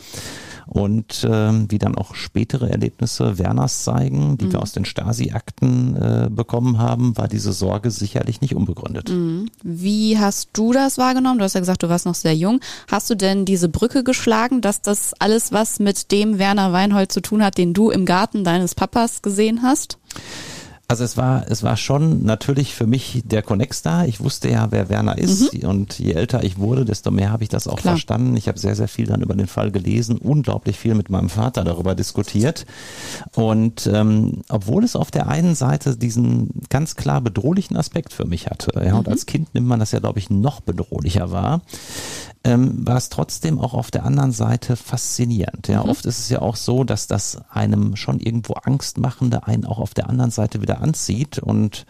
[0.69, 6.29] Und ähm, wie dann auch spätere Erlebnisse Werners zeigen, die wir aus den Stasi-Akten äh,
[6.29, 9.09] bekommen haben, war diese Sorge sicherlich nicht unbegründet.
[9.63, 11.39] Wie hast du das wahrgenommen?
[11.39, 12.59] Du hast ja gesagt, du warst noch sehr jung.
[12.89, 17.21] Hast du denn diese Brücke geschlagen, dass das alles was mit dem Werner Weinhold zu
[17.21, 19.97] tun hat, den du im Garten deines Papas gesehen hast?
[20.89, 24.05] Also es war, es war schon natürlich für mich der Connex da.
[24.05, 25.69] Ich wusste ja, wer Werner ist mhm.
[25.69, 27.93] und je älter ich wurde, desto mehr habe ich das auch Klar.
[27.93, 28.35] verstanden.
[28.35, 31.63] Ich habe sehr, sehr viel dann über den Fall gelesen, unglaublich viel mit meinem Vater
[31.63, 32.65] darüber diskutiert.
[33.35, 38.47] Und ähm, obwohl es auf der einen Seite diesen ganz klar bedrohlichen Aspekt für mich
[38.47, 38.99] hatte, ja, mhm.
[38.99, 41.61] und als Kind nimmt man das ja, glaube ich, noch bedrohlicher wahr,
[42.43, 45.67] ähm, war es trotzdem auch auf der anderen Seite faszinierend.
[45.67, 45.89] Ja, mhm.
[45.89, 49.93] oft ist es ja auch so, dass das einem schon irgendwo Angstmachende einen auch auf
[49.93, 51.85] der anderen Seite wieder anzieht und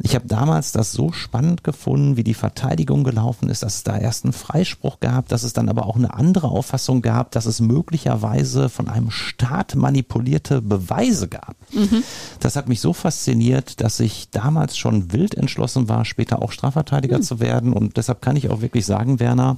[0.00, 3.98] ich habe damals das so spannend gefunden, wie die Verteidigung gelaufen ist, dass es da
[3.98, 7.60] erst einen Freispruch gab, dass es dann aber auch eine andere Auffassung gab, dass es
[7.60, 11.56] möglicherweise von einem Staat manipulierte Beweise gab.
[11.72, 12.04] Mhm.
[12.38, 17.18] Das hat mich so fasziniert, dass ich damals schon wild entschlossen war, später auch Strafverteidiger
[17.18, 17.22] mhm.
[17.22, 17.72] zu werden.
[17.72, 19.56] Und deshalb kann ich auch wirklich sagen, Werner,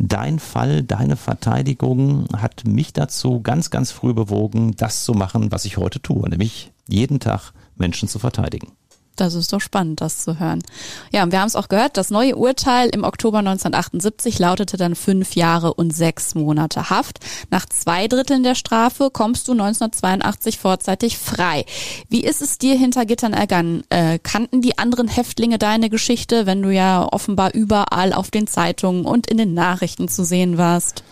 [0.00, 5.64] dein Fall, deine Verteidigung hat mich dazu ganz, ganz früh bewogen, das zu machen, was
[5.64, 8.72] ich heute tue, nämlich jeden Tag Menschen zu verteidigen.
[9.16, 10.62] Das ist doch spannend, das zu hören.
[11.10, 14.94] Ja, und wir haben es auch gehört, das neue Urteil im Oktober 1978 lautete dann
[14.94, 17.20] fünf Jahre und sechs Monate Haft.
[17.50, 21.64] Nach zwei Dritteln der Strafe kommst du 1982 vorzeitig frei.
[22.08, 23.82] Wie ist es dir hinter Gittern ergangen?
[23.88, 29.04] Äh, kannten die anderen Häftlinge deine Geschichte, wenn du ja offenbar überall auf den Zeitungen
[29.04, 31.02] und in den Nachrichten zu sehen warst?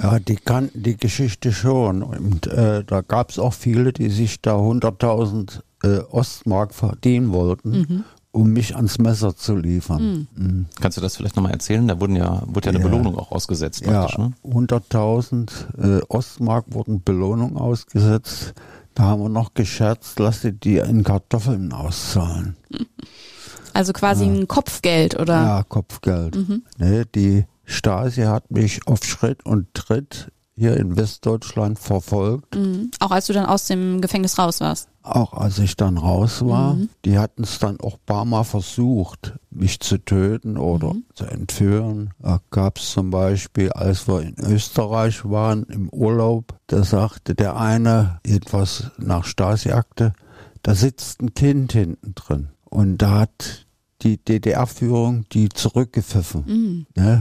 [0.00, 2.02] Ja, die kannten die Geschichte schon.
[2.02, 7.70] Und äh, da gab es auch viele, die sich da 100.000 äh, Ostmark verdienen wollten,
[7.70, 8.04] mhm.
[8.32, 10.28] um mich ans Messer zu liefern.
[10.34, 10.44] Mhm.
[10.44, 10.66] Mhm.
[10.80, 11.86] Kannst du das vielleicht nochmal erzählen?
[11.86, 12.88] Da wurden ja, wurde ja eine ja.
[12.88, 13.84] Belohnung auch ausgesetzt.
[13.84, 14.32] Ja, ne?
[14.44, 18.54] 100.000 äh, Ostmark wurden Belohnung ausgesetzt.
[18.94, 22.56] Da haben wir noch gescherzt, lass die in Kartoffeln auszahlen.
[23.72, 24.32] Also quasi ja.
[24.32, 25.34] ein Kopfgeld, oder?
[25.34, 26.34] Ja, Kopfgeld.
[26.34, 26.64] Mhm.
[26.78, 32.54] Nee, die Stasi hat mich auf Schritt und Tritt hier in Westdeutschland verfolgt.
[32.54, 32.90] Mhm.
[33.00, 34.89] Auch als du dann aus dem Gefängnis raus warst?
[35.02, 36.74] Auch als ich dann raus war.
[36.74, 36.90] Mhm.
[37.04, 41.04] Die hatten es dann auch ein paar Mal versucht, mich zu töten oder mhm.
[41.14, 42.10] zu entführen.
[42.18, 47.56] Da gab es zum Beispiel, als wir in Österreich waren im Urlaub, da sagte der
[47.56, 50.12] eine etwas nach Stasi-Akte,
[50.62, 52.48] da sitzt ein Kind hinten drin.
[52.68, 53.66] Und da hat
[54.02, 56.44] die DDR-Führung die zurückgepfiffen.
[56.46, 56.86] Mhm.
[56.96, 57.20] Ja,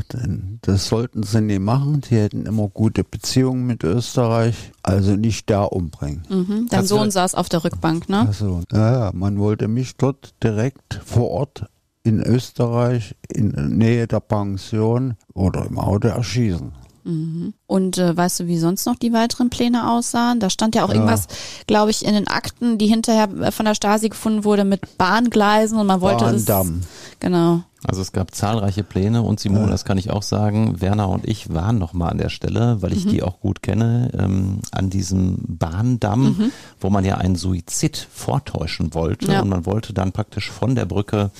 [0.62, 2.02] das sollten sie nicht machen.
[2.10, 6.24] Die hätten immer gute Beziehungen mit Österreich, also nicht da umbringen.
[6.30, 6.68] Mhm.
[6.70, 8.28] Dein Sohn saß auf der Rückbank, ne?
[8.28, 11.66] Also, ja, man wollte mich dort direkt vor Ort
[12.04, 16.72] in Österreich in Nähe der Pension oder im Auto erschießen.
[17.04, 17.54] Mhm.
[17.68, 20.40] Und äh, weißt du, wie sonst noch die weiteren Pläne aussahen?
[20.40, 20.96] Da stand ja auch ja.
[20.96, 21.28] irgendwas,
[21.68, 25.80] glaube ich, in den Akten, die hinterher äh, von der Stasi gefunden wurde mit Bahngleisen
[25.80, 26.82] und man wollte Bahndamm.
[26.82, 27.20] es.
[27.20, 27.64] Genau.
[27.88, 31.54] Also es gab zahlreiche Pläne und Simone, das kann ich auch sagen, Werner und ich
[31.54, 33.10] waren noch mal an der Stelle, weil ich mhm.
[33.10, 36.52] die auch gut kenne, ähm, an diesem Bahndamm, mhm.
[36.82, 39.42] wo man ja einen Suizid vortäuschen wollte ja.
[39.42, 41.32] und man wollte dann praktisch von der Brücke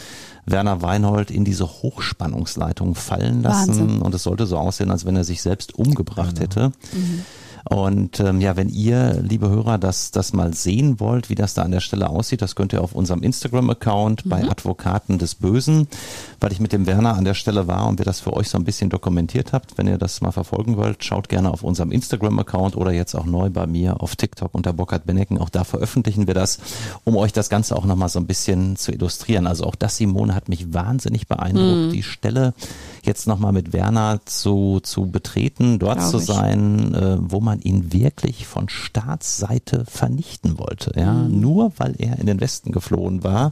[0.46, 4.02] Werner Weinhold in diese Hochspannungsleitung fallen lassen Wahnsinn.
[4.02, 6.42] und es sollte so aussehen, als wenn er sich selbst umgebracht genau.
[6.42, 6.72] hätte.
[6.94, 7.26] Mhm.
[7.68, 11.64] Und ähm, ja, wenn ihr, liebe Hörer, das, das mal sehen wollt, wie das da
[11.64, 14.30] an der Stelle aussieht, das könnt ihr auf unserem Instagram-Account mhm.
[14.30, 15.88] bei Advokaten des Bösen,
[16.40, 18.58] weil ich mit dem Werner an der Stelle war und wir das für euch so
[18.58, 19.78] ein bisschen dokumentiert habt.
[19.78, 23.50] Wenn ihr das mal verfolgen wollt, schaut gerne auf unserem Instagram-Account oder jetzt auch neu
[23.50, 25.38] bei mir auf TikTok unter Burkhard Benecken.
[25.38, 26.60] Auch da veröffentlichen wir das,
[27.04, 29.48] um euch das Ganze auch nochmal so ein bisschen zu illustrieren.
[29.48, 31.88] Also auch das, Simone, hat mich wahnsinnig beeindruckt.
[31.88, 31.92] Mhm.
[31.92, 32.54] Die Stelle
[33.04, 37.94] jetzt nochmal mit Werner zu, zu betreten, dort Glaube zu sein, äh, wo man ihn
[37.94, 40.92] wirklich von Staatsseite vernichten wollte.
[40.96, 41.40] Ja, mhm.
[41.40, 43.52] nur weil er in den Westen geflohen war.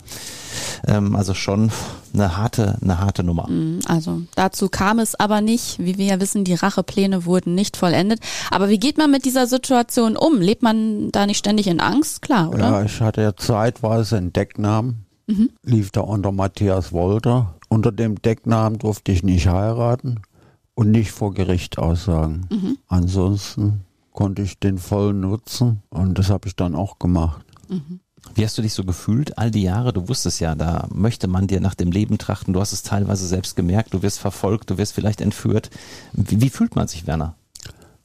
[0.86, 1.72] Ähm, also schon
[2.14, 3.50] eine harte, eine harte Nummer.
[3.50, 5.80] Mhm, also dazu kam es aber nicht.
[5.80, 8.20] Wie wir ja wissen, die Rachepläne wurden nicht vollendet.
[8.52, 10.42] Aber wie geht man mit dieser Situation um?
[10.42, 12.22] Lebt man da nicht ständig in Angst?
[12.22, 12.72] Klar, oder?
[12.72, 15.07] Ja, ich hatte ja zeitweise einen Decknamen.
[15.28, 15.50] Mhm.
[15.64, 17.56] Lief da unter Matthias Wolter.
[17.70, 20.22] Unter dem Decknamen durfte ich nicht heiraten
[20.74, 22.48] und nicht vor Gericht aussagen.
[22.50, 22.78] Mhm.
[22.88, 23.82] Ansonsten
[24.14, 27.46] konnte ich den voll nutzen und das habe ich dann auch gemacht.
[27.70, 28.00] Mhm.
[28.36, 29.94] Wie hast du dich so gefühlt all die Jahre?
[29.94, 32.54] Du wusstest ja, da möchte man dir nach dem Leben trachten.
[32.54, 33.94] Du hast es teilweise selbst gemerkt.
[33.94, 35.70] Du wirst verfolgt, du wirst vielleicht entführt.
[36.14, 37.36] Wie, wie fühlt man sich, Werner?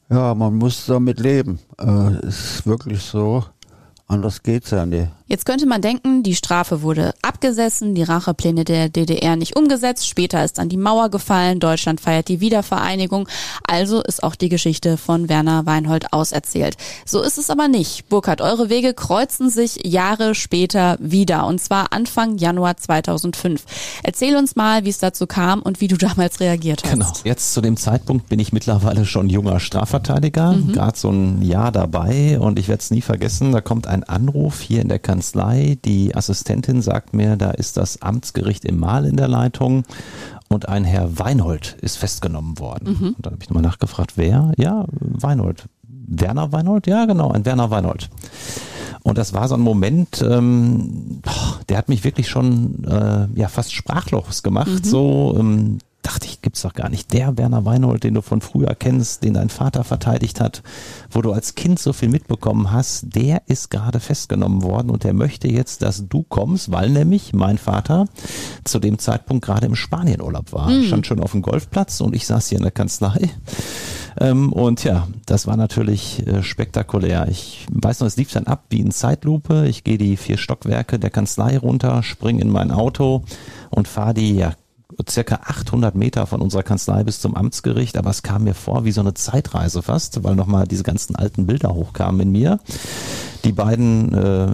[0.09, 1.59] Ja, man muss damit leben.
[1.79, 3.45] Äh, es ist wirklich so.
[4.13, 5.09] Anders geht's ja nicht.
[5.33, 10.43] Jetzt könnte man denken, die Strafe wurde abgesessen, die Rachepläne der DDR nicht umgesetzt, später
[10.43, 13.27] ist dann die Mauer gefallen, Deutschland feiert die Wiedervereinigung,
[13.67, 16.75] also ist auch die Geschichte von Werner Weinhold auserzählt.
[17.03, 18.09] So ist es aber nicht.
[18.09, 23.65] Burkhard, eure Wege kreuzen sich Jahre später wieder und zwar Anfang Januar 2005.
[24.03, 26.91] Erzähl uns mal, wie es dazu kam und wie du damals reagiert hast.
[26.91, 30.73] Genau, jetzt zu dem Zeitpunkt bin ich mittlerweile schon junger Strafverteidiger, mhm.
[30.73, 34.15] gerade so ein Jahr dabei und ich werde es nie vergessen, da kommt ein ein
[34.15, 35.77] Anruf hier in der Kanzlei.
[35.85, 39.83] Die Assistentin sagt mir, da ist das Amtsgericht im Mahl in der Leitung
[40.49, 42.97] und ein Herr Weinhold ist festgenommen worden.
[42.99, 43.07] Mhm.
[43.09, 44.51] Und dann habe ich nochmal nachgefragt, wer?
[44.57, 45.65] Ja, Weinhold.
[45.87, 46.87] Werner Weinhold?
[46.87, 48.09] Ja, genau, ein Werner Weinhold.
[49.03, 51.21] Und das war so ein Moment, ähm,
[51.69, 54.69] der hat mich wirklich schon äh, ja fast sprachlos gemacht.
[54.69, 54.83] Mhm.
[54.83, 57.13] So, ähm, dachte ich, gibt's doch gar nicht.
[57.13, 60.61] Der Werner Weinhold, den du von früher kennst, den dein Vater verteidigt hat,
[61.09, 65.13] wo du als Kind so viel mitbekommen hast, der ist gerade festgenommen worden und der
[65.13, 68.05] möchte jetzt, dass du kommst, weil nämlich mein Vater
[68.65, 70.69] zu dem Zeitpunkt gerade im Spanienurlaub war.
[70.69, 70.83] Mhm.
[70.83, 73.31] Stand schon auf dem Golfplatz und ich saß hier in der Kanzlei.
[74.19, 77.27] Ähm, und ja, das war natürlich äh, spektakulär.
[77.29, 79.67] Ich weiß noch, es lief dann ab wie in Zeitlupe.
[79.67, 83.23] Ich gehe die vier Stockwerke der Kanzlei runter, spring in mein Auto
[83.69, 84.53] und fahre die ja
[85.09, 88.91] circa 800 Meter von unserer Kanzlei bis zum Amtsgericht, aber es kam mir vor wie
[88.91, 92.59] so eine Zeitreise fast, weil nochmal diese ganzen alten Bilder hochkamen in mir.
[93.43, 94.47] Die beiden äh,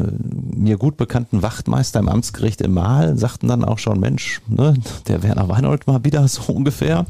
[0.55, 4.73] mir gut bekannten Wachtmeister im Amtsgericht im Mahl sagten dann auch schon, Mensch, ne,
[5.07, 7.05] der Werner Weinhold mal wieder so ungefähr.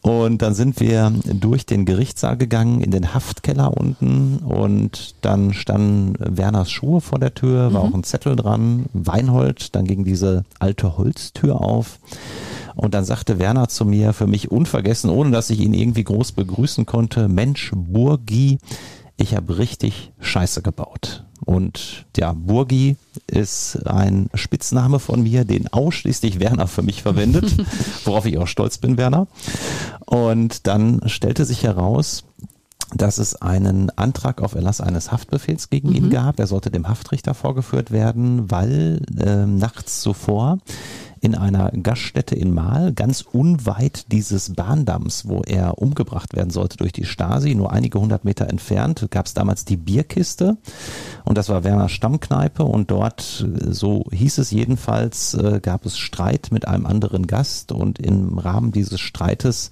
[0.00, 6.14] Und dann sind wir durch den Gerichtssaal gegangen in den Haftkeller unten und dann standen
[6.18, 7.90] Werners Schuhe vor der Tür, war mhm.
[7.90, 12.00] auch ein Zettel dran, Weinhold, dann ging diese alte Holztür auf.
[12.76, 16.32] Und dann sagte Werner zu mir, für mich unvergessen, ohne dass ich ihn irgendwie groß
[16.32, 18.58] begrüßen konnte, Mensch, Burgi,
[19.16, 21.24] ich habe richtig Scheiße gebaut.
[21.44, 22.96] Und ja, Burgi
[23.26, 27.56] ist ein Spitzname von mir, den ausschließlich Werner für mich verwendet,
[28.04, 29.26] worauf ich auch stolz bin, Werner.
[30.04, 32.24] Und dann stellte sich heraus,
[32.94, 35.96] dass es einen Antrag auf Erlass eines Haftbefehls gegen mhm.
[35.96, 36.38] ihn gab.
[36.38, 40.58] Er sollte dem Haftrichter vorgeführt werden, weil äh, nachts zuvor
[41.20, 46.92] in einer Gaststätte in Mahl, ganz unweit dieses Bahndamms, wo er umgebracht werden sollte durch
[46.92, 50.56] die Stasi, nur einige hundert Meter entfernt, gab es damals die Bierkiste
[51.24, 56.48] und das war Werners Stammkneipe und dort, so hieß es jedenfalls, äh, gab es Streit
[56.50, 59.70] mit einem anderen Gast und im Rahmen dieses Streites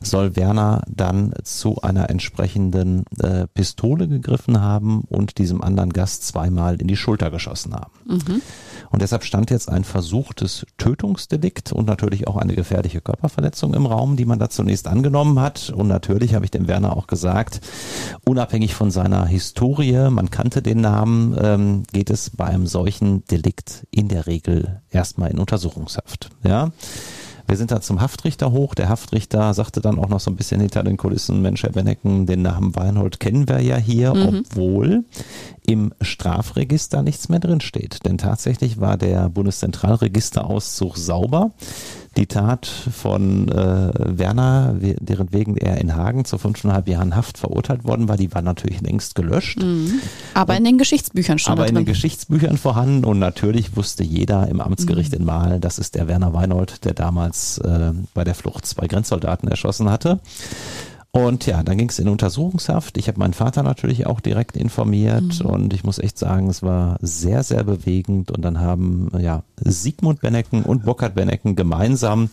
[0.00, 6.80] soll Werner dann zu einer entsprechenden äh, Pistole gegriffen haben und diesem anderen Gast zweimal
[6.80, 7.92] in die Schulter geschossen haben.
[8.06, 8.42] Mhm.
[8.92, 14.16] Und deshalb stand jetzt ein versuchtes Tötungsdelikt und natürlich auch eine gefährliche Körperverletzung im Raum,
[14.16, 15.70] die man da zunächst angenommen hat.
[15.70, 17.62] Und natürlich habe ich dem Werner auch gesagt,
[18.24, 23.86] unabhängig von seiner Historie, man kannte den Namen, ähm, geht es bei einem solchen Delikt
[23.90, 26.28] in der Regel erstmal in Untersuchungshaft.
[26.44, 26.70] Ja.
[27.46, 28.74] Wir sind dann zum Haftrichter hoch.
[28.74, 32.26] Der Haftrichter sagte dann auch noch so ein bisschen hinter den Kulissen, Mensch, Herr Benecken,
[32.26, 34.44] den Namen Weinhold kennen wir ja hier, mhm.
[34.46, 35.04] obwohl
[35.66, 38.04] im Strafregister nichts mehr drin steht.
[38.04, 41.52] Denn tatsächlich war der Bundeszentralregisterauszug sauber.
[42.16, 47.84] Die Tat von äh, Werner, deren wegen er in Hagen zu fünfeinhalb Jahren Haft verurteilt
[47.84, 49.62] worden war, die war natürlich längst gelöscht.
[49.62, 50.00] Mhm.
[50.34, 51.52] Aber und, in den Geschichtsbüchern schon.
[51.52, 55.20] Aber in den Geschichtsbüchern vorhanden und natürlich wusste jeder im Amtsgericht mhm.
[55.20, 59.48] in Mahl, das ist der Werner Weinold, der damals äh, bei der Flucht zwei Grenzsoldaten
[59.48, 60.20] erschossen hatte.
[61.14, 62.96] Und ja, dann ging es in Untersuchungshaft.
[62.96, 65.46] Ich habe meinen Vater natürlich auch direkt informiert mhm.
[65.46, 68.30] und ich muss echt sagen, es war sehr, sehr bewegend.
[68.30, 72.30] Und dann haben ja Sigmund Bennecken und Burkhard Bennecken gemeinsam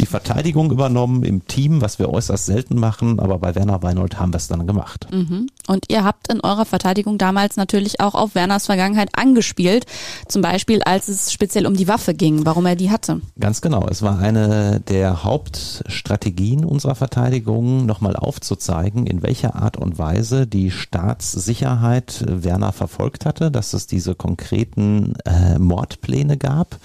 [0.00, 4.32] die Verteidigung übernommen im Team, was wir äußerst selten machen, aber bei Werner Weinold haben
[4.32, 5.06] wir es dann gemacht.
[5.12, 5.46] Mhm.
[5.68, 9.86] Und ihr habt in eurer Verteidigung damals natürlich auch auf Werners Vergangenheit angespielt,
[10.26, 13.20] zum Beispiel als es speziell um die Waffe ging, warum er die hatte.
[13.38, 13.86] Ganz genau.
[13.88, 20.70] Es war eine der Hauptstrategien unserer Verteidigung, nochmal aufzuzeigen, in welcher Art und Weise die
[20.70, 26.78] Staatssicherheit Werner verfolgt hatte, dass es diese konkreten äh, Mordpläne gab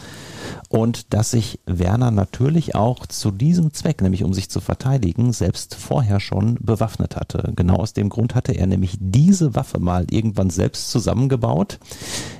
[0.72, 5.76] und dass sich Werner natürlich auch zu diesem Zweck, nämlich um sich zu verteidigen, selbst
[5.76, 7.51] vorher schon bewaffnet hatte.
[7.57, 11.78] Genau aus dem Grund hatte er nämlich diese Waffe mal irgendwann selbst zusammengebaut,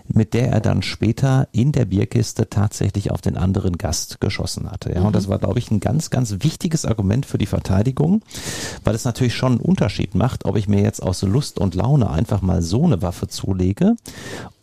[0.08, 4.94] mit der er dann später in der Bierkiste tatsächlich auf den anderen Gast geschossen hatte.
[4.94, 5.32] Ja, und das mhm.
[5.32, 8.22] war, glaube ich, ein ganz, ganz wichtiges Argument für die Verteidigung,
[8.86, 12.10] weil es natürlich schon einen Unterschied macht, ob ich mir jetzt aus Lust und Laune
[12.10, 13.96] einfach mal so eine Waffe zulege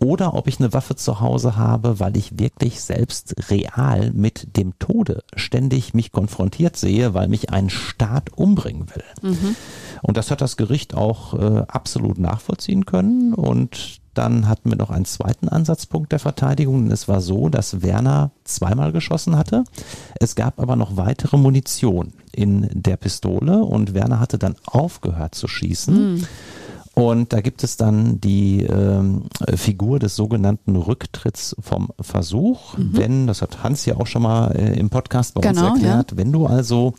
[0.00, 4.78] oder ob ich eine Waffe zu Hause habe, weil ich wirklich selbst real mit dem
[4.78, 9.30] Tode ständig mich konfrontiert sehe, weil mich ein Staat umbringen will.
[9.32, 9.56] Mhm.
[10.02, 14.90] Und das hat das Gericht auch äh, absolut nachvollziehen können und dann hatten wir noch
[14.90, 16.90] einen zweiten Ansatzpunkt der Verteidigung.
[16.90, 19.62] Es war so, dass Werner zweimal geschossen hatte.
[20.18, 25.46] Es gab aber noch weitere Munition in der Pistole und Werner hatte dann aufgehört zu
[25.46, 26.14] schießen.
[26.14, 26.26] Mhm
[26.98, 32.76] Und da gibt es dann die ähm, Figur des sogenannten Rücktritts vom Versuch.
[32.76, 32.90] Mhm.
[32.92, 36.10] Wenn, das hat Hans ja auch schon mal äh, im Podcast bei genau, uns erklärt,
[36.10, 36.16] ja.
[36.16, 36.94] wenn du also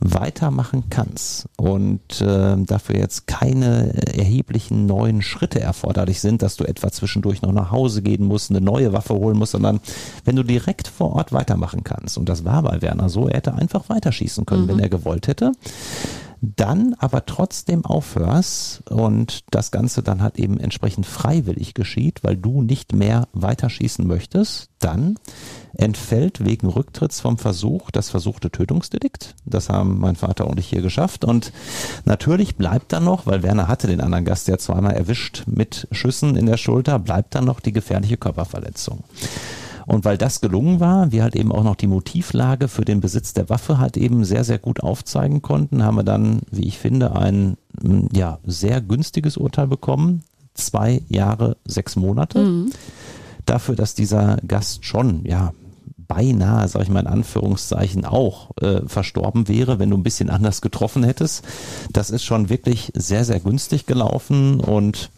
[0.00, 6.90] weitermachen kannst und äh, dafür jetzt keine erheblichen neuen Schritte erforderlich sind, dass du etwa
[6.90, 9.78] zwischendurch noch nach Hause gehen musst, eine neue Waffe holen musst, sondern
[10.24, 12.18] wenn du direkt vor Ort weitermachen kannst.
[12.18, 14.68] Und das war bei Werner so, er hätte einfach weiterschießen können, mhm.
[14.68, 15.52] wenn er gewollt hätte
[16.40, 22.62] dann aber trotzdem aufhörst und das Ganze dann halt eben entsprechend freiwillig geschieht, weil du
[22.62, 25.18] nicht mehr weiterschießen möchtest, dann
[25.74, 29.34] entfällt wegen Rücktritts vom Versuch das versuchte Tötungsdelikt.
[29.44, 31.24] Das haben mein Vater und ich hier geschafft.
[31.24, 31.52] Und
[32.04, 36.36] natürlich bleibt dann noch, weil Werner hatte den anderen Gast ja zweimal erwischt mit Schüssen
[36.36, 39.04] in der Schulter, bleibt dann noch die gefährliche Körperverletzung.
[39.86, 43.32] Und weil das gelungen war, wir halt eben auch noch die Motivlage für den Besitz
[43.32, 47.14] der Waffe halt eben sehr, sehr gut aufzeigen konnten, haben wir dann, wie ich finde,
[47.14, 50.22] ein hm, ja, sehr günstiges Urteil bekommen.
[50.54, 52.38] Zwei Jahre, sechs Monate.
[52.40, 52.72] Mhm.
[53.44, 55.52] Dafür, dass dieser Gast schon, ja,
[56.08, 60.60] beinahe, sag ich mal in Anführungszeichen, auch äh, verstorben wäre, wenn du ein bisschen anders
[60.60, 61.44] getroffen hättest.
[61.92, 65.10] Das ist schon wirklich sehr, sehr günstig gelaufen und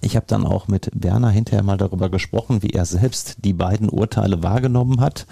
[0.00, 3.88] ich habe dann auch mit Werner hinterher mal darüber gesprochen, wie er selbst die beiden
[3.88, 5.26] Urteile wahrgenommen hat.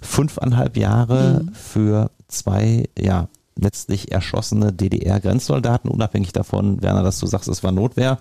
[0.00, 1.54] Fünfeinhalb Jahre mhm.
[1.54, 8.18] für zwei, ja, letztlich erschossene DDR-Grenzsoldaten, unabhängig davon, Werner, dass du sagst, es war Notwehr,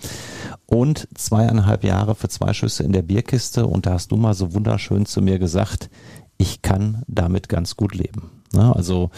[0.66, 3.68] und zweieinhalb Jahre für zwei Schüsse in der Bierkiste.
[3.68, 5.90] Und da hast du mal so wunderschön zu mir gesagt,
[6.38, 8.35] ich kann damit ganz gut leben.
[8.56, 8.76] Ne?
[8.76, 9.10] Also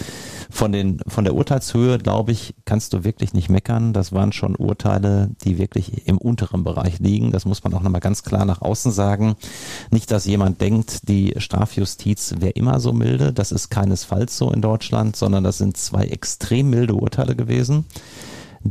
[0.50, 3.94] von den von der Urteilshöhe, glaube ich, kannst du wirklich nicht meckern.
[3.94, 7.32] Das waren schon Urteile, die wirklich im unteren Bereich liegen.
[7.32, 9.36] Das muss man auch nochmal ganz klar nach außen sagen.
[9.92, 13.34] Nicht, dass jemand denkt, die Strafjustiz wäre immer so milde.
[13.34, 17.86] Das ist keinesfalls so in Deutschland, sondern das sind zwei extrem milde Urteile gewesen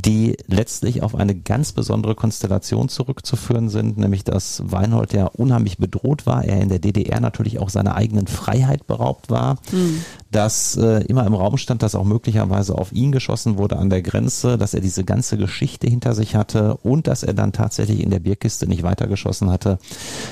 [0.03, 6.27] die letztlich auf eine ganz besondere Konstellation zurückzuführen sind, nämlich dass Weinhold ja unheimlich bedroht
[6.27, 10.03] war, er in der DDR natürlich auch seiner eigenen Freiheit beraubt war, mhm.
[10.31, 14.03] dass äh, immer im Raum stand, dass auch möglicherweise auf ihn geschossen wurde an der
[14.03, 18.11] Grenze, dass er diese ganze Geschichte hinter sich hatte und dass er dann tatsächlich in
[18.11, 19.79] der Bierkiste nicht weitergeschossen hatte.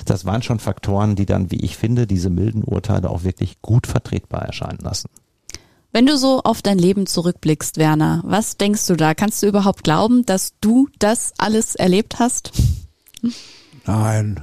[0.05, 3.87] Das waren schon Faktoren, die dann, wie ich finde, diese milden Urteile auch wirklich gut
[3.87, 5.09] vertretbar erscheinen lassen.
[5.95, 9.15] Wenn du so auf dein Leben zurückblickst, Werner, was denkst du da?
[9.15, 12.51] Kannst du überhaupt glauben, dass du das alles erlebt hast?
[13.87, 14.41] Nein,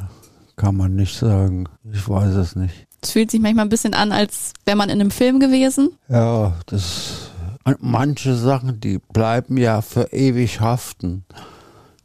[0.56, 1.66] kann man nicht sagen.
[1.92, 2.88] Ich weiß es nicht.
[3.02, 5.90] Es fühlt sich manchmal ein bisschen an, als wäre man in einem Film gewesen.
[6.08, 7.32] Ja, das
[7.80, 11.26] manche Sachen, die bleiben ja für ewig haften.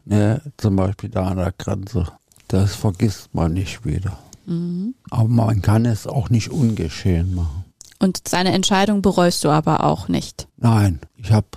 [0.04, 2.08] Ne, zum Beispiel da an der Grenze.
[2.48, 4.18] Das vergisst man nicht wieder.
[4.46, 4.96] Mhm.
[5.08, 7.65] Aber man kann es auch nicht ungeschehen machen.
[7.98, 10.48] Und seine Entscheidung bereust du aber auch nicht.
[10.56, 11.48] Nein, ich habe,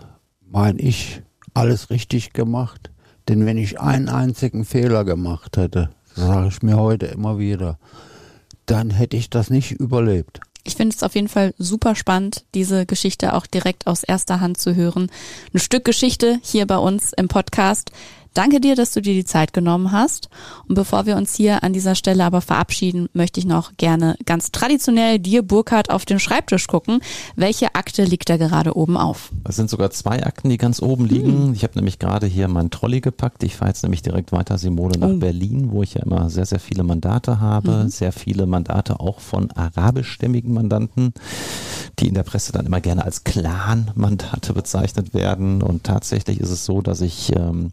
[0.46, 1.22] mein ich,
[1.54, 2.92] alles richtig gemacht.
[3.28, 7.78] Denn wenn ich einen einzigen Fehler gemacht hätte, sage ich mir heute immer wieder,
[8.66, 10.40] dann hätte ich das nicht überlebt.
[10.64, 14.60] Ich finde es auf jeden Fall super spannend, diese Geschichte auch direkt aus erster Hand
[14.60, 15.10] zu hören.
[15.54, 17.92] Ein Stück Geschichte hier bei uns im Podcast.
[18.40, 20.30] Danke dir, dass du dir die Zeit genommen hast.
[20.70, 24.54] Und bevor wir uns hier an dieser Stelle aber verabschieden, möchte ich noch gerne ganz
[24.54, 27.02] traditionell dir, Burkhard, auf den Schreibtisch gucken.
[27.36, 29.34] Welche Akte liegt da gerade oben auf?
[29.44, 31.48] Es sind sogar zwei Akten, die ganz oben liegen.
[31.48, 31.54] Hm.
[31.54, 33.44] Ich habe nämlich gerade hier meinen Trolley gepackt.
[33.44, 35.18] Ich fahre jetzt nämlich direkt weiter, Simone, nach oh.
[35.18, 37.84] Berlin, wo ich ja immer sehr, sehr viele Mandate habe.
[37.84, 37.90] Mhm.
[37.90, 41.14] Sehr viele Mandate auch von arabischstämmigen Mandanten,
[42.00, 45.62] die in der Presse dann immer gerne als Clan-Mandate bezeichnet werden.
[45.62, 47.72] Und tatsächlich ist es so, dass ich ähm,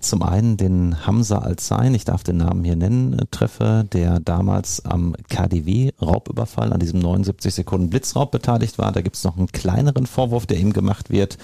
[0.00, 4.84] zum einen den Hamza Al-Zain, ich darf den Namen hier nennen, äh, treffe, der damals
[4.84, 8.92] am KDW-Raubüberfall an diesem 79 Sekunden Blitzraub beteiligt war.
[8.92, 11.38] Da gibt es noch einen kleineren Vorwurf, der ihm gemacht wird.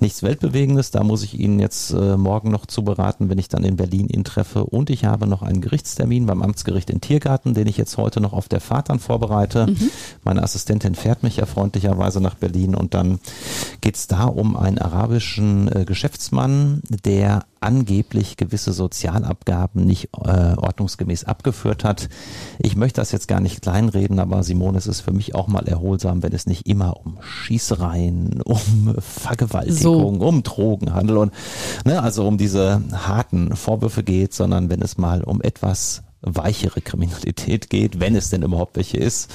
[0.00, 3.64] Nichts Weltbewegendes, da muss ich Ihnen jetzt äh, morgen noch zu beraten, wenn ich dann
[3.64, 4.64] in Berlin ihn treffe.
[4.64, 8.32] Und ich habe noch einen Gerichtstermin beim Amtsgericht in Tiergarten, den ich jetzt heute noch
[8.32, 9.68] auf der Fahrt dann vorbereite.
[9.68, 9.90] Mhm.
[10.24, 13.20] Meine Assistentin fährt mich ja freundlicherweise nach Berlin und dann
[13.80, 21.24] geht es da um einen arabischen äh, Geschäftsmann, der angeblich gewisse Sozialabgaben nicht äh, ordnungsgemäß
[21.24, 22.08] abgeführt hat.
[22.58, 25.66] Ich möchte das jetzt gar nicht kleinreden, aber Simone, es ist für mich auch mal
[25.68, 30.28] erholsam, wenn es nicht immer um Schießereien, um Vergewaltigung, so.
[30.28, 31.32] um Drogenhandel und
[31.84, 37.68] ne, also um diese harten Vorwürfe geht, sondern wenn es mal um etwas weichere Kriminalität
[37.68, 39.30] geht, wenn es denn überhaupt welche ist.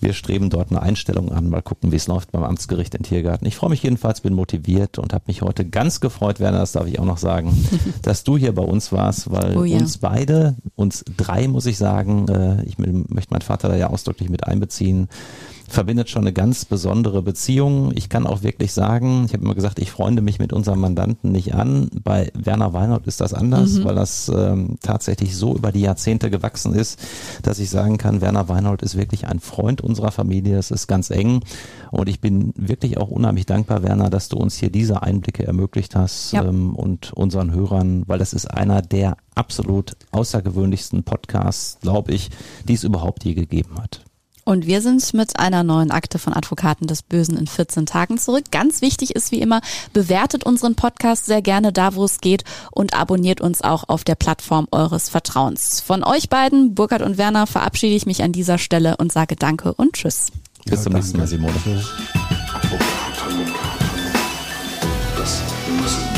[0.00, 3.46] Wir streben dort eine Einstellung an, mal gucken, wie es läuft beim Amtsgericht in Tiergarten.
[3.46, 6.86] Ich freue mich jedenfalls, bin motiviert und habe mich heute ganz gefreut, Werner, das darf
[6.86, 7.56] ich auch noch sagen,
[8.02, 9.78] dass du hier bei uns warst, weil oh ja.
[9.78, 14.28] uns beide, uns drei muss ich sagen, äh, ich möchte meinen Vater da ja ausdrücklich
[14.28, 15.08] mit einbeziehen,
[15.68, 17.92] verbindet schon eine ganz besondere Beziehung.
[17.94, 21.32] Ich kann auch wirklich sagen, ich habe immer gesagt, ich freunde mich mit unserem Mandanten
[21.32, 21.90] nicht an.
[22.02, 23.84] Bei Werner Weinhold ist das anders, mhm.
[23.84, 27.00] weil das ähm, tatsächlich so über die Jahrzehnte gewachsen ist,
[27.42, 30.58] dass ich sagen kann, Werner Weinhold ist wirklich ein Freund unserer Familie.
[30.58, 31.40] Es ist ganz eng
[31.90, 35.96] und ich bin wirklich auch unheimlich dankbar, Werner, dass du uns hier diese Einblicke ermöglicht
[35.96, 36.44] hast ja.
[36.44, 42.30] ähm, und unseren Hörern, weil das ist einer der absolut außergewöhnlichsten Podcasts, glaube ich,
[42.68, 44.02] die es überhaupt je gegeben hat.
[44.46, 48.44] Und wir sind mit einer neuen Akte von Advokaten des Bösen in 14 Tagen zurück.
[48.52, 49.60] Ganz wichtig ist wie immer,
[49.92, 54.14] bewertet unseren Podcast sehr gerne da, wo es geht und abonniert uns auch auf der
[54.14, 55.80] Plattform eures Vertrauens.
[55.80, 59.74] Von euch beiden, Burkhard und Werner, verabschiede ich mich an dieser Stelle und sage Danke
[59.74, 60.28] und Tschüss.
[60.64, 61.52] Bis ja, zum nächsten Mal, Simone.
[65.18, 65.42] Das
[65.82, 66.15] müssen